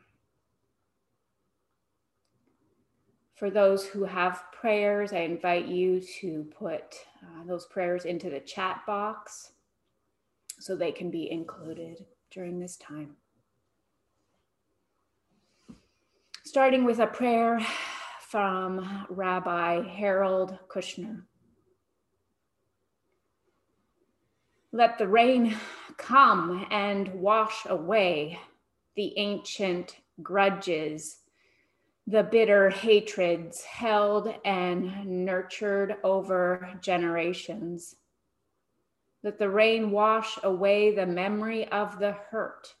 For 3.33 3.49
those 3.49 3.85
who 3.85 4.05
have 4.05 4.43
prayers, 4.53 5.11
I 5.11 5.21
invite 5.21 5.65
you 5.65 5.99
to 6.21 6.45
put 6.57 6.95
uh, 7.21 7.43
those 7.45 7.65
prayers 7.65 8.05
into 8.05 8.29
the 8.29 8.39
chat 8.39 8.81
box 8.87 9.51
so 10.59 10.75
they 10.75 10.91
can 10.91 11.11
be 11.11 11.29
included 11.29 12.05
during 12.31 12.59
this 12.59 12.77
time. 12.77 13.17
Starting 16.43 16.85
with 16.85 16.99
a 16.99 17.07
prayer 17.07 17.59
from 18.29 19.05
Rabbi 19.09 19.87
Harold 19.87 20.57
Kushner. 20.69 21.23
Let 24.71 24.97
the 24.97 25.07
rain 25.07 25.57
come 25.97 26.65
and 26.71 27.13
wash 27.15 27.65
away 27.65 28.39
the 28.95 29.17
ancient 29.17 29.97
grudges, 30.21 31.17
the 32.07 32.23
bitter 32.23 32.69
hatreds 32.69 33.63
held 33.63 34.33
and 34.45 35.25
nurtured 35.25 35.95
over 36.03 36.77
generations. 36.81 37.95
Let 39.23 39.39
the 39.39 39.49
rain 39.49 39.91
wash 39.91 40.37
away 40.43 40.93
the 40.93 41.07
memory 41.07 41.67
of 41.67 41.99
the 41.99 42.11
hurt, 42.11 42.75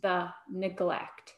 the 0.00 0.28
neglect. 0.48 1.34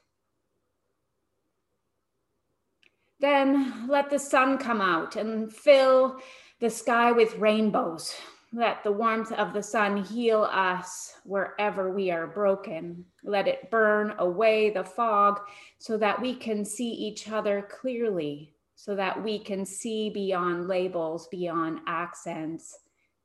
Then 3.18 3.88
let 3.88 4.10
the 4.10 4.18
sun 4.18 4.58
come 4.58 4.80
out 4.80 5.16
and 5.16 5.50
fill 5.52 6.20
the 6.60 6.70
sky 6.70 7.12
with 7.12 7.38
rainbows. 7.38 8.14
Let 8.54 8.84
the 8.84 8.92
warmth 8.92 9.32
of 9.32 9.54
the 9.54 9.62
sun 9.62 10.04
heal 10.04 10.42
us 10.42 11.14
wherever 11.24 11.90
we 11.90 12.10
are 12.10 12.26
broken. 12.26 13.06
Let 13.24 13.48
it 13.48 13.70
burn 13.70 14.14
away 14.18 14.68
the 14.68 14.84
fog 14.84 15.40
so 15.78 15.96
that 15.96 16.20
we 16.20 16.34
can 16.34 16.62
see 16.62 16.90
each 16.90 17.30
other 17.30 17.66
clearly, 17.70 18.54
so 18.74 18.94
that 18.94 19.24
we 19.24 19.38
can 19.38 19.64
see 19.64 20.10
beyond 20.10 20.68
labels, 20.68 21.28
beyond 21.28 21.80
accents, 21.86 22.78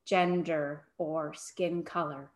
gender, 0.06 0.84
or 0.96 1.34
skin 1.34 1.82
color. 1.82 2.30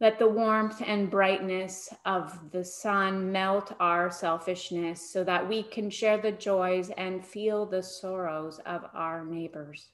Let 0.00 0.20
the 0.20 0.28
warmth 0.28 0.80
and 0.86 1.10
brightness 1.10 1.92
of 2.06 2.52
the 2.52 2.64
sun 2.64 3.32
melt 3.32 3.72
our 3.80 4.08
selfishness 4.08 5.12
so 5.12 5.24
that 5.24 5.48
we 5.48 5.64
can 5.64 5.90
share 5.90 6.18
the 6.18 6.30
joys 6.30 6.90
and 6.96 7.26
feel 7.26 7.66
the 7.66 7.82
sorrows 7.82 8.60
of 8.64 8.84
our 8.94 9.24
neighbors. 9.24 9.90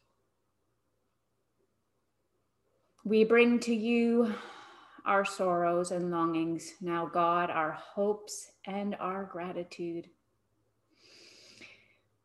We 3.06 3.22
bring 3.22 3.60
to 3.60 3.72
you 3.72 4.34
our 5.04 5.24
sorrows 5.24 5.92
and 5.92 6.10
longings, 6.10 6.72
now, 6.80 7.06
God, 7.06 7.50
our 7.50 7.70
hopes 7.70 8.50
and 8.64 8.96
our 8.98 9.22
gratitude. 9.22 10.08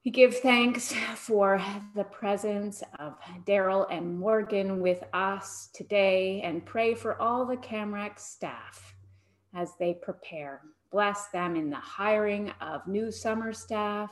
We 0.04 0.10
give 0.10 0.40
thanks 0.40 0.92
for 1.16 1.64
the 1.94 2.06
presence 2.06 2.82
of 2.98 3.14
Daryl 3.46 3.86
and 3.92 4.18
Morgan 4.18 4.82
with 4.82 5.04
us 5.14 5.70
today 5.72 6.42
and 6.44 6.66
pray 6.66 6.96
for 6.96 7.22
all 7.22 7.46
the 7.46 7.58
CAMREC 7.58 8.18
staff 8.18 8.96
as 9.54 9.74
they 9.80 9.94
prepare. 9.94 10.62
Bless 10.92 11.28
them 11.28 11.56
in 11.56 11.70
the 11.70 11.76
hiring 11.76 12.52
of 12.60 12.88
new 12.88 13.12
summer 13.12 13.54
staff, 13.54 14.10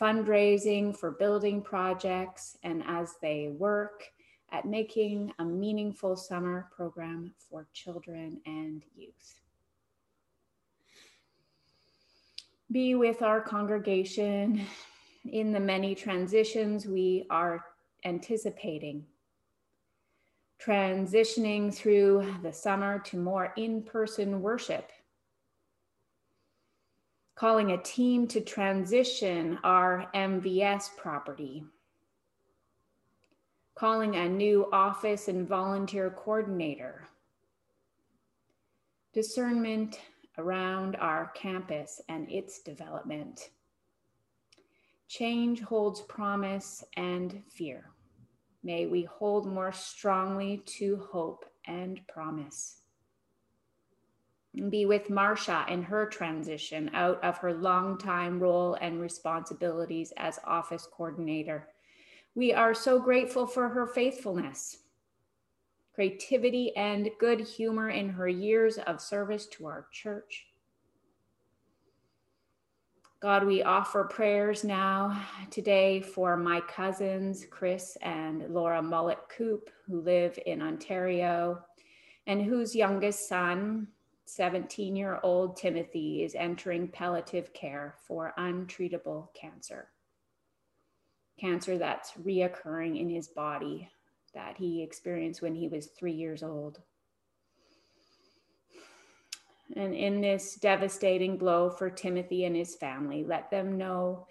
fundraising 0.00 0.96
for 0.96 1.10
building 1.10 1.60
projects, 1.60 2.56
and 2.62 2.82
as 2.86 3.12
they 3.20 3.48
work 3.58 4.04
at 4.52 4.64
making 4.64 5.32
a 5.38 5.44
meaningful 5.44 6.16
summer 6.16 6.68
program 6.74 7.32
for 7.50 7.66
children 7.72 8.40
and 8.46 8.84
youth. 8.96 9.40
Be 12.70 12.94
with 12.94 13.22
our 13.22 13.40
congregation 13.40 14.66
in 15.24 15.52
the 15.52 15.60
many 15.60 15.94
transitions 15.94 16.86
we 16.86 17.26
are 17.30 17.64
anticipating. 18.04 19.04
Transitioning 20.62 21.72
through 21.72 22.34
the 22.42 22.52
summer 22.52 22.98
to 23.00 23.16
more 23.16 23.52
in 23.56 23.82
person 23.82 24.42
worship. 24.42 24.90
Calling 27.36 27.72
a 27.72 27.82
team 27.82 28.26
to 28.28 28.40
transition 28.40 29.58
our 29.62 30.06
MVS 30.14 30.96
property. 30.96 31.64
Calling 33.78 34.16
a 34.16 34.28
new 34.28 34.68
office 34.72 35.28
and 35.28 35.46
volunteer 35.46 36.10
coordinator. 36.10 37.06
Discernment 39.12 40.00
around 40.36 40.96
our 40.96 41.28
campus 41.36 42.00
and 42.08 42.28
its 42.28 42.58
development 42.58 43.50
Change 45.06 45.60
holds 45.60 46.00
promise 46.00 46.82
and 46.96 47.40
fear. 47.48 47.90
May 48.64 48.86
we 48.86 49.04
hold 49.04 49.46
more 49.46 49.70
strongly 49.70 50.60
to 50.78 50.96
hope 51.12 51.44
and 51.64 52.00
promise. 52.08 52.80
Be 54.70 54.86
with 54.86 55.08
Marcia 55.08 55.66
in 55.68 55.84
her 55.84 56.04
transition 56.06 56.90
out 56.94 57.22
of 57.22 57.38
her 57.38 57.54
long-time 57.54 58.40
role 58.40 58.76
and 58.80 59.00
responsibilities 59.00 60.12
as 60.16 60.40
office 60.44 60.88
coordinator. 60.90 61.68
We 62.34 62.52
are 62.52 62.74
so 62.74 63.00
grateful 63.00 63.46
for 63.46 63.68
her 63.68 63.86
faithfulness, 63.86 64.78
creativity, 65.94 66.74
and 66.76 67.10
good 67.18 67.40
humor 67.40 67.90
in 67.90 68.10
her 68.10 68.28
years 68.28 68.78
of 68.78 69.00
service 69.00 69.46
to 69.46 69.66
our 69.66 69.88
church. 69.92 70.46
God, 73.20 73.44
we 73.44 73.64
offer 73.64 74.04
prayers 74.04 74.62
now 74.62 75.20
today 75.50 76.00
for 76.00 76.36
my 76.36 76.60
cousins, 76.60 77.44
Chris 77.50 77.98
and 78.00 78.48
Laura 78.54 78.80
Mullet 78.80 79.18
Coop, 79.36 79.70
who 79.86 80.02
live 80.02 80.38
in 80.46 80.62
Ontario, 80.62 81.58
and 82.28 82.40
whose 82.40 82.76
youngest 82.76 83.28
son, 83.28 83.88
17 84.26 84.94
year 84.94 85.18
old 85.24 85.56
Timothy, 85.56 86.22
is 86.22 86.36
entering 86.36 86.86
palliative 86.86 87.52
care 87.52 87.96
for 88.06 88.34
untreatable 88.38 89.34
cancer. 89.34 89.88
Cancer 91.38 91.78
that's 91.78 92.12
reoccurring 92.12 93.00
in 93.00 93.08
his 93.08 93.28
body 93.28 93.88
that 94.34 94.56
he 94.56 94.82
experienced 94.82 95.42
when 95.42 95.54
he 95.54 95.68
was 95.68 95.86
three 95.86 96.12
years 96.12 96.42
old. 96.42 96.80
And 99.76 99.94
in 99.94 100.20
this 100.20 100.54
devastating 100.56 101.36
blow 101.36 101.70
for 101.70 101.90
Timothy 101.90 102.44
and 102.44 102.56
his 102.56 102.74
family, 102.74 103.24
let 103.24 103.50
them 103.50 103.76
know 103.76 104.26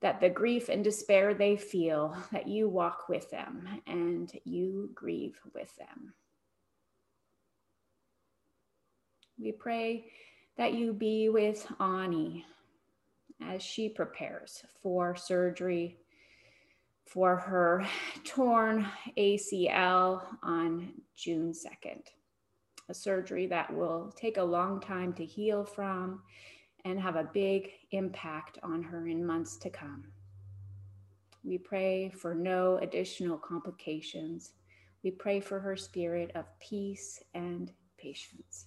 that 0.00 0.20
the 0.20 0.28
grief 0.28 0.68
and 0.68 0.84
despair 0.84 1.32
they 1.32 1.56
feel, 1.56 2.16
that 2.32 2.46
you 2.46 2.68
walk 2.68 3.08
with 3.08 3.30
them 3.30 3.66
and 3.86 4.30
you 4.44 4.90
grieve 4.94 5.38
with 5.54 5.74
them. 5.76 6.12
We 9.38 9.52
pray 9.52 10.12
that 10.56 10.74
you 10.74 10.92
be 10.92 11.28
with 11.30 11.66
Ani 11.80 12.44
as 13.40 13.62
she 13.62 13.88
prepares 13.88 14.62
for 14.82 15.16
surgery 15.16 15.96
for 17.06 17.36
her 17.36 17.86
torn 18.24 18.86
ACL 19.16 20.22
on 20.42 20.92
June 21.16 21.52
2nd 21.52 22.02
a 22.88 22.94
surgery 22.94 23.46
that 23.46 23.72
will 23.72 24.12
take 24.16 24.36
a 24.36 24.42
long 24.42 24.80
time 24.80 25.12
to 25.14 25.24
heal 25.24 25.64
from 25.64 26.22
and 26.84 27.00
have 27.00 27.16
a 27.16 27.30
big 27.32 27.70
impact 27.92 28.58
on 28.62 28.82
her 28.82 29.08
in 29.08 29.24
months 29.24 29.56
to 29.56 29.70
come. 29.70 30.04
We 31.42 31.58
pray 31.58 32.10
for 32.10 32.34
no 32.34 32.78
additional 32.78 33.38
complications. 33.38 34.52
We 35.02 35.10
pray 35.10 35.40
for 35.40 35.60
her 35.60 35.76
spirit 35.76 36.30
of 36.34 36.46
peace 36.60 37.22
and 37.34 37.72
patience. 37.98 38.66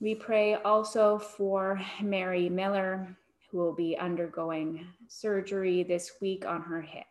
We 0.00 0.14
pray 0.14 0.54
also 0.54 1.18
for 1.18 1.80
Mary 2.00 2.48
Miller, 2.48 3.16
who 3.50 3.58
will 3.58 3.74
be 3.74 3.96
undergoing 3.96 4.86
surgery 5.06 5.82
this 5.82 6.12
week 6.20 6.44
on 6.44 6.62
her 6.62 6.82
hip. 6.82 7.06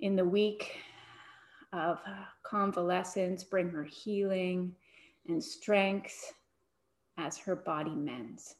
In 0.00 0.14
the 0.14 0.24
week 0.24 0.76
of 1.72 1.98
convalescence, 2.44 3.42
bring 3.42 3.68
her 3.70 3.84
healing 3.84 4.74
and 5.26 5.42
strength 5.42 6.32
as 7.16 7.36
her 7.36 7.56
body 7.56 7.94
mends. 7.94 8.54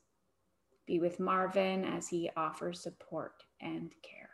Be 0.86 0.99
with 0.99 1.20
Marvin 1.20 1.84
as 1.84 2.09
he 2.09 2.30
offers 2.36 2.80
support 2.80 3.45
and 3.61 3.93
care. 4.03 4.30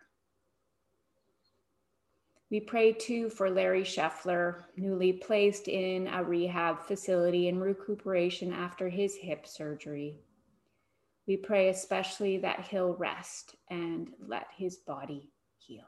We 2.51 2.61
pray 2.61 2.93
too 2.93 3.29
for 3.29 3.51
Larry 3.51 3.83
Scheffler, 3.83 4.65
newly 4.77 5.13
placed 5.13 5.67
in 5.67 6.07
a 6.07 6.23
rehab 6.23 6.81
facility 6.81 7.49
in 7.49 7.59
recuperation 7.59 8.53
after 8.53 8.89
his 8.89 9.17
hip 9.17 9.47
surgery. 9.47 10.24
We 11.27 11.39
pray 11.39 11.71
especially 11.71 12.39
that 12.39 12.67
he'll 12.69 12.95
rest 12.95 13.57
and 13.71 14.11
let 14.19 14.49
his 14.57 14.77
body 14.77 15.31
heal. 15.57 15.85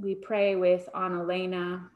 We 0.00 0.14
pray 0.16 0.56
with 0.56 0.88
Annalena 0.94 1.88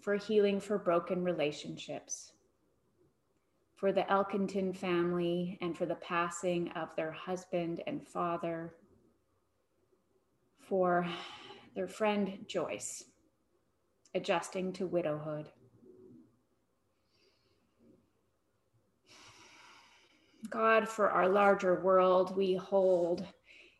for 0.00 0.16
healing 0.16 0.60
for 0.60 0.76
broken 0.78 1.24
relationships, 1.24 2.32
for 3.74 3.90
the 3.90 4.02
Elkington 4.10 4.76
family, 4.76 5.58
and 5.62 5.76
for 5.76 5.86
the 5.86 5.94
passing 5.96 6.70
of 6.72 6.88
their 6.94 7.10
husband 7.10 7.82
and 7.86 8.06
father, 8.06 8.74
for 10.58 11.06
their 11.74 11.88
friend 11.88 12.44
Joyce, 12.46 13.04
adjusting 14.14 14.72
to 14.74 14.86
widowhood. 14.86 15.48
God, 20.50 20.88
for 20.88 21.10
our 21.10 21.28
larger 21.28 21.80
world, 21.80 22.36
we 22.36 22.54
hold 22.54 23.26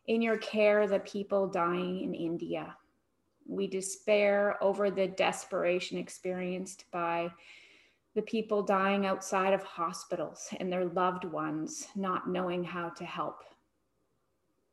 in 0.07 0.23
your 0.23 0.39
care 0.39 0.87
the 0.87 0.99
people 1.01 1.47
dying 1.47 2.03
in 2.03 2.15
India. 2.15 2.77
We 3.47 3.67
despair 3.67 4.57
over 4.63 4.91
the 4.91 5.09
desperation 5.09 5.99
experienced 5.99 6.85
by 6.91 7.31
the 8.15 8.23
people 8.23 8.63
dying 8.63 9.07
outside 9.07 9.53
of 9.53 9.63
hospitals 9.63 10.49
and 10.59 10.73
their 10.73 10.87
loved 10.87 11.25
ones 11.25 11.89
not 11.95 12.29
knowing 12.29 12.65
how 12.65 12.91
to 12.91 13.05
help. 13.05 13.43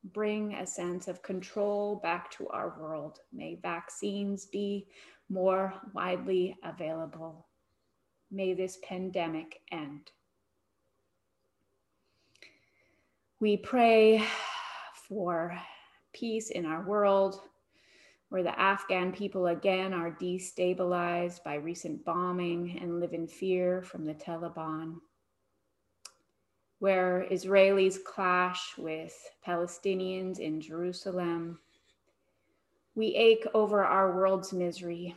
Bring 0.04 0.56
a 0.56 0.66
sense 0.66 1.08
of 1.08 1.22
control 1.22 1.98
back 1.98 2.32
to 2.32 2.48
our 2.50 2.76
world. 2.80 3.20
May 3.32 3.56
vaccines 3.62 4.46
be 4.46 4.88
more 5.30 5.74
widely 5.94 6.58
available. 6.64 7.48
May 8.32 8.54
this 8.54 8.80
pandemic 8.84 9.62
end. 9.72 10.12
We 13.40 13.58
pray 13.58 14.24
for 15.08 15.58
peace 16.14 16.50
in 16.50 16.66
our 16.66 16.84
world, 16.84 17.42
where 18.30 18.44
the 18.44 18.60
Afghan 18.60 19.12
people 19.12 19.48
again 19.48 19.94
are 19.94 20.12
destabilized 20.12 21.44
by 21.44 21.56
recent 21.56 22.06
bombing 22.06 22.80
and 22.82 23.00
live 23.00 23.14
in 23.14 23.28
fear 23.28 23.82
from 23.82 24.06
the 24.06 24.14
Taliban, 24.14 24.96
where 26.82 27.28
Israelis 27.30 28.04
clash 28.04 28.74
with 28.76 29.16
Palestinians 29.46 30.40
in 30.40 30.60
Jerusalem. 30.60 31.60
We 32.96 33.14
ache 33.14 33.46
over 33.54 33.84
our 33.86 34.16
world's 34.16 34.52
misery. 34.52 35.16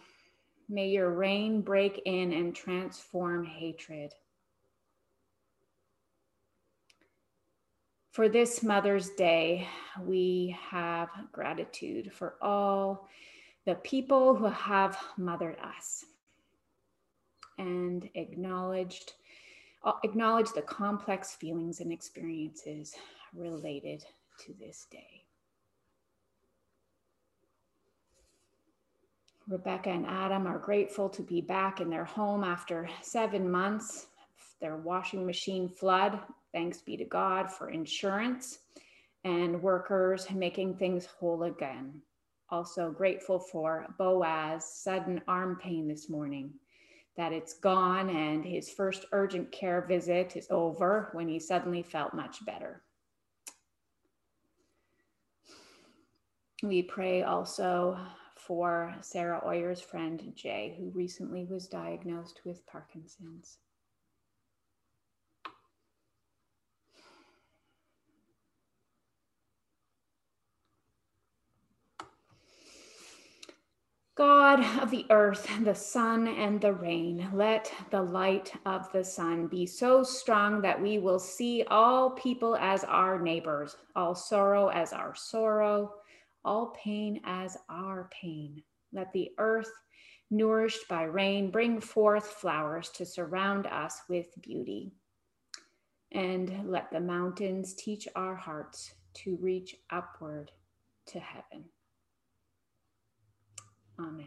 May 0.68 0.90
your 0.90 1.08
reign 1.08 1.62
break 1.62 2.02
in 2.04 2.34
and 2.34 2.54
transform 2.54 3.46
hatred. 3.46 4.12
For 8.10 8.28
this 8.28 8.62
Mother's 8.62 9.08
Day, 9.08 9.66
we 10.02 10.54
have 10.68 11.08
gratitude 11.32 12.12
for 12.12 12.34
all 12.42 13.08
the 13.64 13.76
people 13.76 14.34
who 14.34 14.48
have 14.50 14.98
mothered 15.16 15.56
us 15.60 16.04
and 17.56 18.06
acknowledged 18.14 19.14
Uh, 19.84 19.92
acknowledge 20.02 20.50
the 20.52 20.62
complex 20.62 21.34
feelings 21.34 21.80
and 21.80 21.92
experiences 21.92 22.94
related 23.34 24.02
to 24.40 24.54
this 24.58 24.86
day. 24.90 25.22
Rebecca 29.46 29.90
and 29.90 30.06
Adam 30.06 30.46
are 30.46 30.58
grateful 30.58 31.10
to 31.10 31.22
be 31.22 31.42
back 31.42 31.82
in 31.82 31.90
their 31.90 32.06
home 32.06 32.42
after 32.42 32.88
seven 33.02 33.50
months. 33.50 34.06
Their 34.60 34.76
washing 34.76 35.26
machine 35.26 35.68
flood 35.68 36.18
Thanks 36.54 36.80
be 36.80 36.96
to 36.96 37.04
God 37.04 37.50
for 37.50 37.70
insurance 37.70 38.60
and 39.24 39.60
workers 39.60 40.30
making 40.30 40.76
things 40.76 41.04
whole 41.04 41.42
again. 41.42 42.00
Also 42.48 42.92
grateful 42.92 43.40
for 43.40 43.92
Boaz 43.98 44.64
sudden 44.64 45.20
arm 45.26 45.58
pain 45.60 45.88
this 45.88 46.08
morning, 46.08 46.52
that 47.16 47.32
it's 47.32 47.54
gone 47.54 48.10
and 48.10 48.44
his 48.44 48.70
first 48.70 49.06
urgent 49.12 49.52
care 49.52 49.84
visit 49.86 50.36
is 50.36 50.48
over 50.50 51.10
when 51.12 51.28
he 51.28 51.38
suddenly 51.38 51.82
felt 51.82 52.14
much 52.14 52.44
better. 52.44 52.82
We 56.62 56.82
pray 56.82 57.22
also 57.22 57.98
for 58.36 58.94
Sarah 59.00 59.42
Oyer's 59.46 59.80
friend 59.80 60.32
Jay, 60.34 60.74
who 60.78 60.90
recently 60.90 61.44
was 61.44 61.66
diagnosed 61.66 62.40
with 62.44 62.66
Parkinson's. 62.66 63.58
God 74.16 74.64
of 74.80 74.92
the 74.92 75.06
earth, 75.10 75.48
the 75.64 75.74
sun, 75.74 76.28
and 76.28 76.60
the 76.60 76.72
rain, 76.72 77.28
let 77.34 77.72
the 77.90 78.00
light 78.00 78.52
of 78.64 78.90
the 78.92 79.02
sun 79.02 79.48
be 79.48 79.66
so 79.66 80.04
strong 80.04 80.62
that 80.62 80.80
we 80.80 80.98
will 80.98 81.18
see 81.18 81.64
all 81.68 82.10
people 82.10 82.54
as 82.56 82.84
our 82.84 83.20
neighbors, 83.20 83.76
all 83.96 84.14
sorrow 84.14 84.68
as 84.68 84.92
our 84.92 85.16
sorrow, 85.16 85.94
all 86.44 86.76
pain 86.80 87.20
as 87.24 87.56
our 87.68 88.08
pain. 88.12 88.62
Let 88.92 89.12
the 89.12 89.32
earth, 89.38 89.72
nourished 90.30 90.86
by 90.88 91.02
rain, 91.02 91.50
bring 91.50 91.80
forth 91.80 92.26
flowers 92.26 92.90
to 92.90 93.04
surround 93.04 93.66
us 93.66 94.00
with 94.08 94.28
beauty. 94.40 94.92
And 96.12 96.70
let 96.70 96.92
the 96.92 97.00
mountains 97.00 97.74
teach 97.74 98.06
our 98.14 98.36
hearts 98.36 98.94
to 99.14 99.36
reach 99.40 99.74
upward 99.90 100.52
to 101.06 101.18
heaven. 101.18 101.64
Amen. 103.98 104.26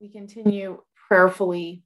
We 0.00 0.08
continue 0.08 0.82
prayerfully 1.08 1.82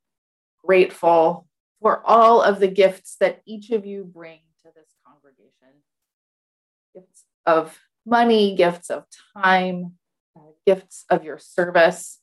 grateful 0.64 1.48
for 1.80 2.00
all 2.04 2.42
of 2.42 2.60
the 2.60 2.68
gifts 2.68 3.16
that 3.20 3.42
each 3.44 3.70
of 3.70 3.84
you 3.84 4.04
bring 4.04 4.38
to 4.62 4.68
this 4.74 4.88
congregation 5.06 5.82
gifts 6.94 7.24
of 7.44 7.78
money, 8.06 8.54
gifts 8.54 8.88
of 8.88 9.04
time, 9.36 9.94
uh, 10.36 10.40
gifts 10.64 11.04
of 11.10 11.24
your 11.24 11.38
service. 11.38 12.20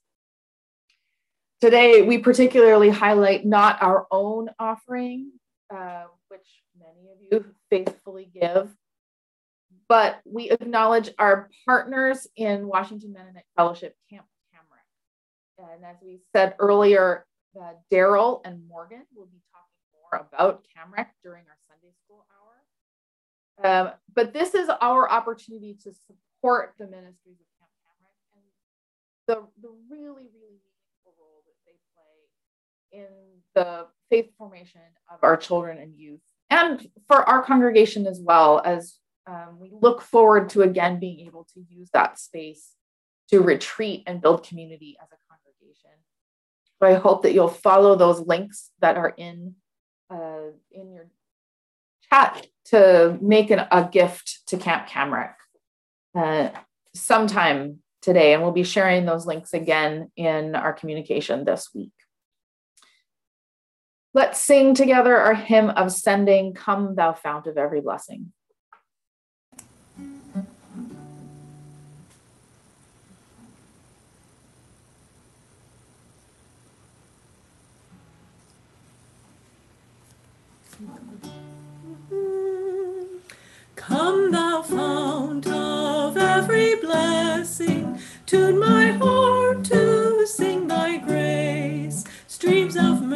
Today, 1.60 2.02
we 2.02 2.18
particularly 2.18 2.90
highlight 2.90 3.46
not 3.46 3.84
our 3.84 4.08
own 4.10 4.50
offering, 4.58 5.32
uh, 5.70 6.06
faithfully 7.70 8.30
give. 8.34 8.70
But 9.88 10.22
we 10.26 10.50
acknowledge 10.50 11.10
our 11.20 11.50
partners 11.66 12.28
in 12.36 12.68
Washington 12.68 13.14
Mennonite 13.14 13.44
Fellowship 13.58 13.96
Camp 14.10 14.26
Camrec. 14.54 15.66
And 15.74 15.84
as 15.84 15.98
we 16.02 16.20
said 16.34 16.56
earlier, 16.60 17.26
uh, 17.60 17.74
Daryl 17.92 18.42
and 18.46 18.66
Morgan 18.68 19.06
will 19.14 19.26
be 19.26 19.42
talking 19.52 19.82
more 19.94 20.28
about 20.32 20.64
Camrec 20.64 21.08
during 21.24 21.44
our 21.48 21.58
Sunday 21.68 21.94
school 22.06 22.26
hour. 22.32 23.90
Um, 23.90 23.94
but 24.16 24.34
this 24.34 24.56
is 24.56 24.70
our 24.82 25.10
opportunity 25.10 25.78
to 25.84 25.92
support 25.94 26.74
the 26.80 26.86
ministries 26.86 27.38
of 27.40 27.48
Camp 27.60 27.72
Camrec 27.84 28.16
and 28.34 28.44
the, 29.28 29.36
the 29.62 29.74
really, 29.90 30.30
really 30.32 30.60
meaningful 30.64 31.14
role 31.20 31.44
that 31.46 31.60
they 31.66 31.76
play 31.94 33.04
in 33.04 33.08
the 33.56 33.88
faith 34.10 34.32
formation 34.38 34.82
of 35.12 35.20
our 35.22 35.38
children 35.38 35.78
and 35.78 35.96
youth, 35.96 36.22
and 36.52 36.86
for 37.08 37.28
our 37.28 37.42
congregation 37.42 38.06
as 38.06 38.20
well, 38.20 38.62
as 38.64 38.98
um, 39.26 39.58
we 39.60 39.72
look 39.72 40.02
forward 40.02 40.50
to 40.50 40.62
again 40.62 41.00
being 41.00 41.26
able 41.26 41.48
to 41.54 41.64
use 41.70 41.90
that 41.94 42.20
space 42.20 42.74
to 43.30 43.40
retreat 43.40 44.04
and 44.06 44.22
build 44.22 44.46
community 44.46 44.98
as 45.02 45.08
a 45.12 45.18
congregation. 45.30 45.92
So 46.80 46.88
I 46.88 46.96
hope 46.96 47.24
that 47.24 47.34
you'll 47.34 47.48
follow 47.48 47.96
those 47.96 48.20
links 48.20 48.72
that 48.82 48.98
are 48.98 49.14
in 49.18 49.56
uh, 50.10 50.52
in 50.72 50.92
your 50.92 51.08
chat 52.10 52.48
to 52.66 53.18
make 53.22 53.50
an, 53.50 53.66
a 53.72 53.88
gift 53.90 54.42
to 54.48 54.58
Camp 54.58 54.88
Camrec 54.88 55.34
uh, 56.16 56.50
sometime 56.94 57.80
today, 58.02 58.34
and 58.34 58.44
we'll 58.44 58.52
be 58.52 58.64
sharing 58.64 59.06
those 59.06 59.26
links 59.26 59.54
again 59.54 60.12
in 60.18 60.56
our 60.56 60.74
communication 60.74 61.46
this 61.46 61.70
week. 61.74 61.94
Let's 64.14 64.42
sing 64.42 64.76
together 64.76 65.16
our 65.16 65.34
hymn 65.34 65.70
of 65.70 65.90
sending, 65.94 66.54
Come, 66.54 66.96
thou 66.96 67.14
fount 67.14 67.48
of 67.48 67.58
every 67.58 67.80
blessing. 67.80 68.34
Come, 83.76 84.32
thou 84.32 84.62
fount 84.62 85.48
of 85.48 86.18
every 86.18 86.76
blessing, 86.76 87.98
tune 88.26 88.60
my 88.60 88.92
heart 88.92 89.64
to 89.66 90.28
sing 90.28 90.51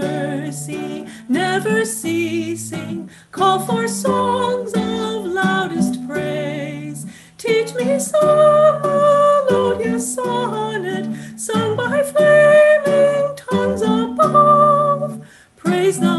mercy, 0.06 1.08
never 1.28 1.86
ceasing, 1.86 3.10
call 3.32 3.60
for 3.60 3.88
songs 3.88 4.74
of 4.74 5.26
loudest 5.26 6.08
praise. 6.08 7.06
Teach 7.38 7.74
me 7.76 8.00
some 8.00 8.82
melodious 8.82 10.16
sonnet, 10.16 11.06
sung 11.40 11.76
by 11.76 12.04
flaming 12.04 13.36
tongues 13.36 13.82
above. 13.82 15.26
Praise 15.56 16.00
the 16.00 16.15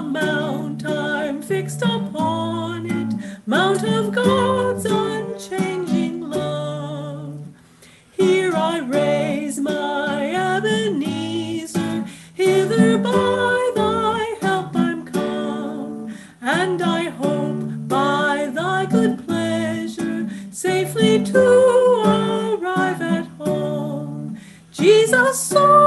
to 21.37 22.59
arrive 22.61 23.03
at 23.03 23.27
home. 23.39 24.39
Jesus 24.73 25.39
sought 25.41 25.86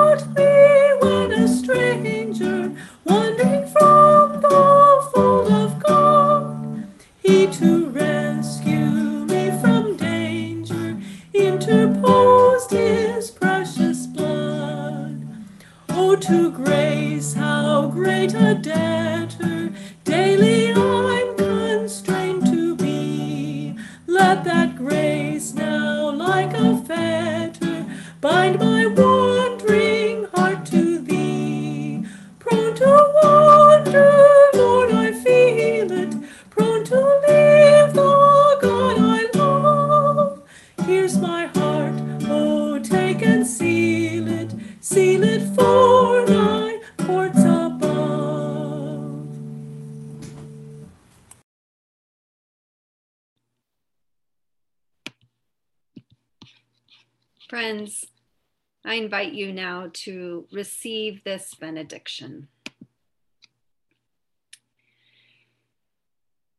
invite 59.20 59.34
you 59.34 59.52
now 59.52 59.90
to 59.92 60.48
receive 60.50 61.22
this 61.26 61.54
benediction. 61.54 62.48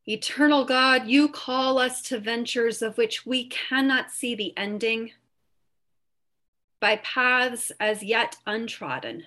Eternal 0.06 0.66
God, 0.66 1.06
you 1.06 1.28
call 1.28 1.78
us 1.78 2.02
to 2.02 2.18
ventures 2.18 2.82
of 2.82 2.98
which 2.98 3.24
we 3.24 3.48
cannot 3.48 4.10
see 4.10 4.34
the 4.34 4.52
ending, 4.58 5.12
by 6.80 6.96
paths 6.96 7.72
as 7.80 8.02
yet 8.02 8.36
untrodden, 8.46 9.24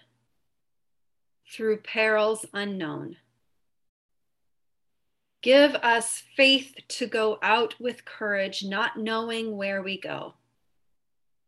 through 1.52 1.78
perils 1.78 2.46
unknown. 2.54 3.16
Give 5.42 5.74
us 5.76 6.22
faith 6.36 6.76
to 6.90 7.08
go 7.08 7.40
out 7.42 7.74
with 7.80 8.06
courage, 8.06 8.64
not 8.64 8.98
knowing 8.98 9.58
where 9.58 9.82
we 9.82 10.00
go, 10.00 10.36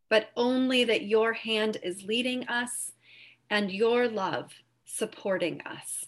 but 0.10 0.30
only 0.36 0.84
that 0.84 1.06
your 1.06 1.34
hand 1.34 1.78
is 1.84 2.04
leading 2.04 2.48
us 2.48 2.92
and 3.50 3.72
your 3.72 4.08
love 4.08 4.52
supporting 4.86 5.62
us 5.62 6.06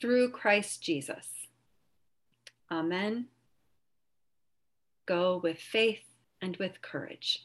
through 0.00 0.30
Christ 0.30 0.82
Jesus. 0.82 1.28
Amen. 2.70 3.26
Go 5.06 5.40
with 5.42 5.58
faith 5.58 6.02
and 6.42 6.56
with 6.56 6.82
courage. 6.82 7.44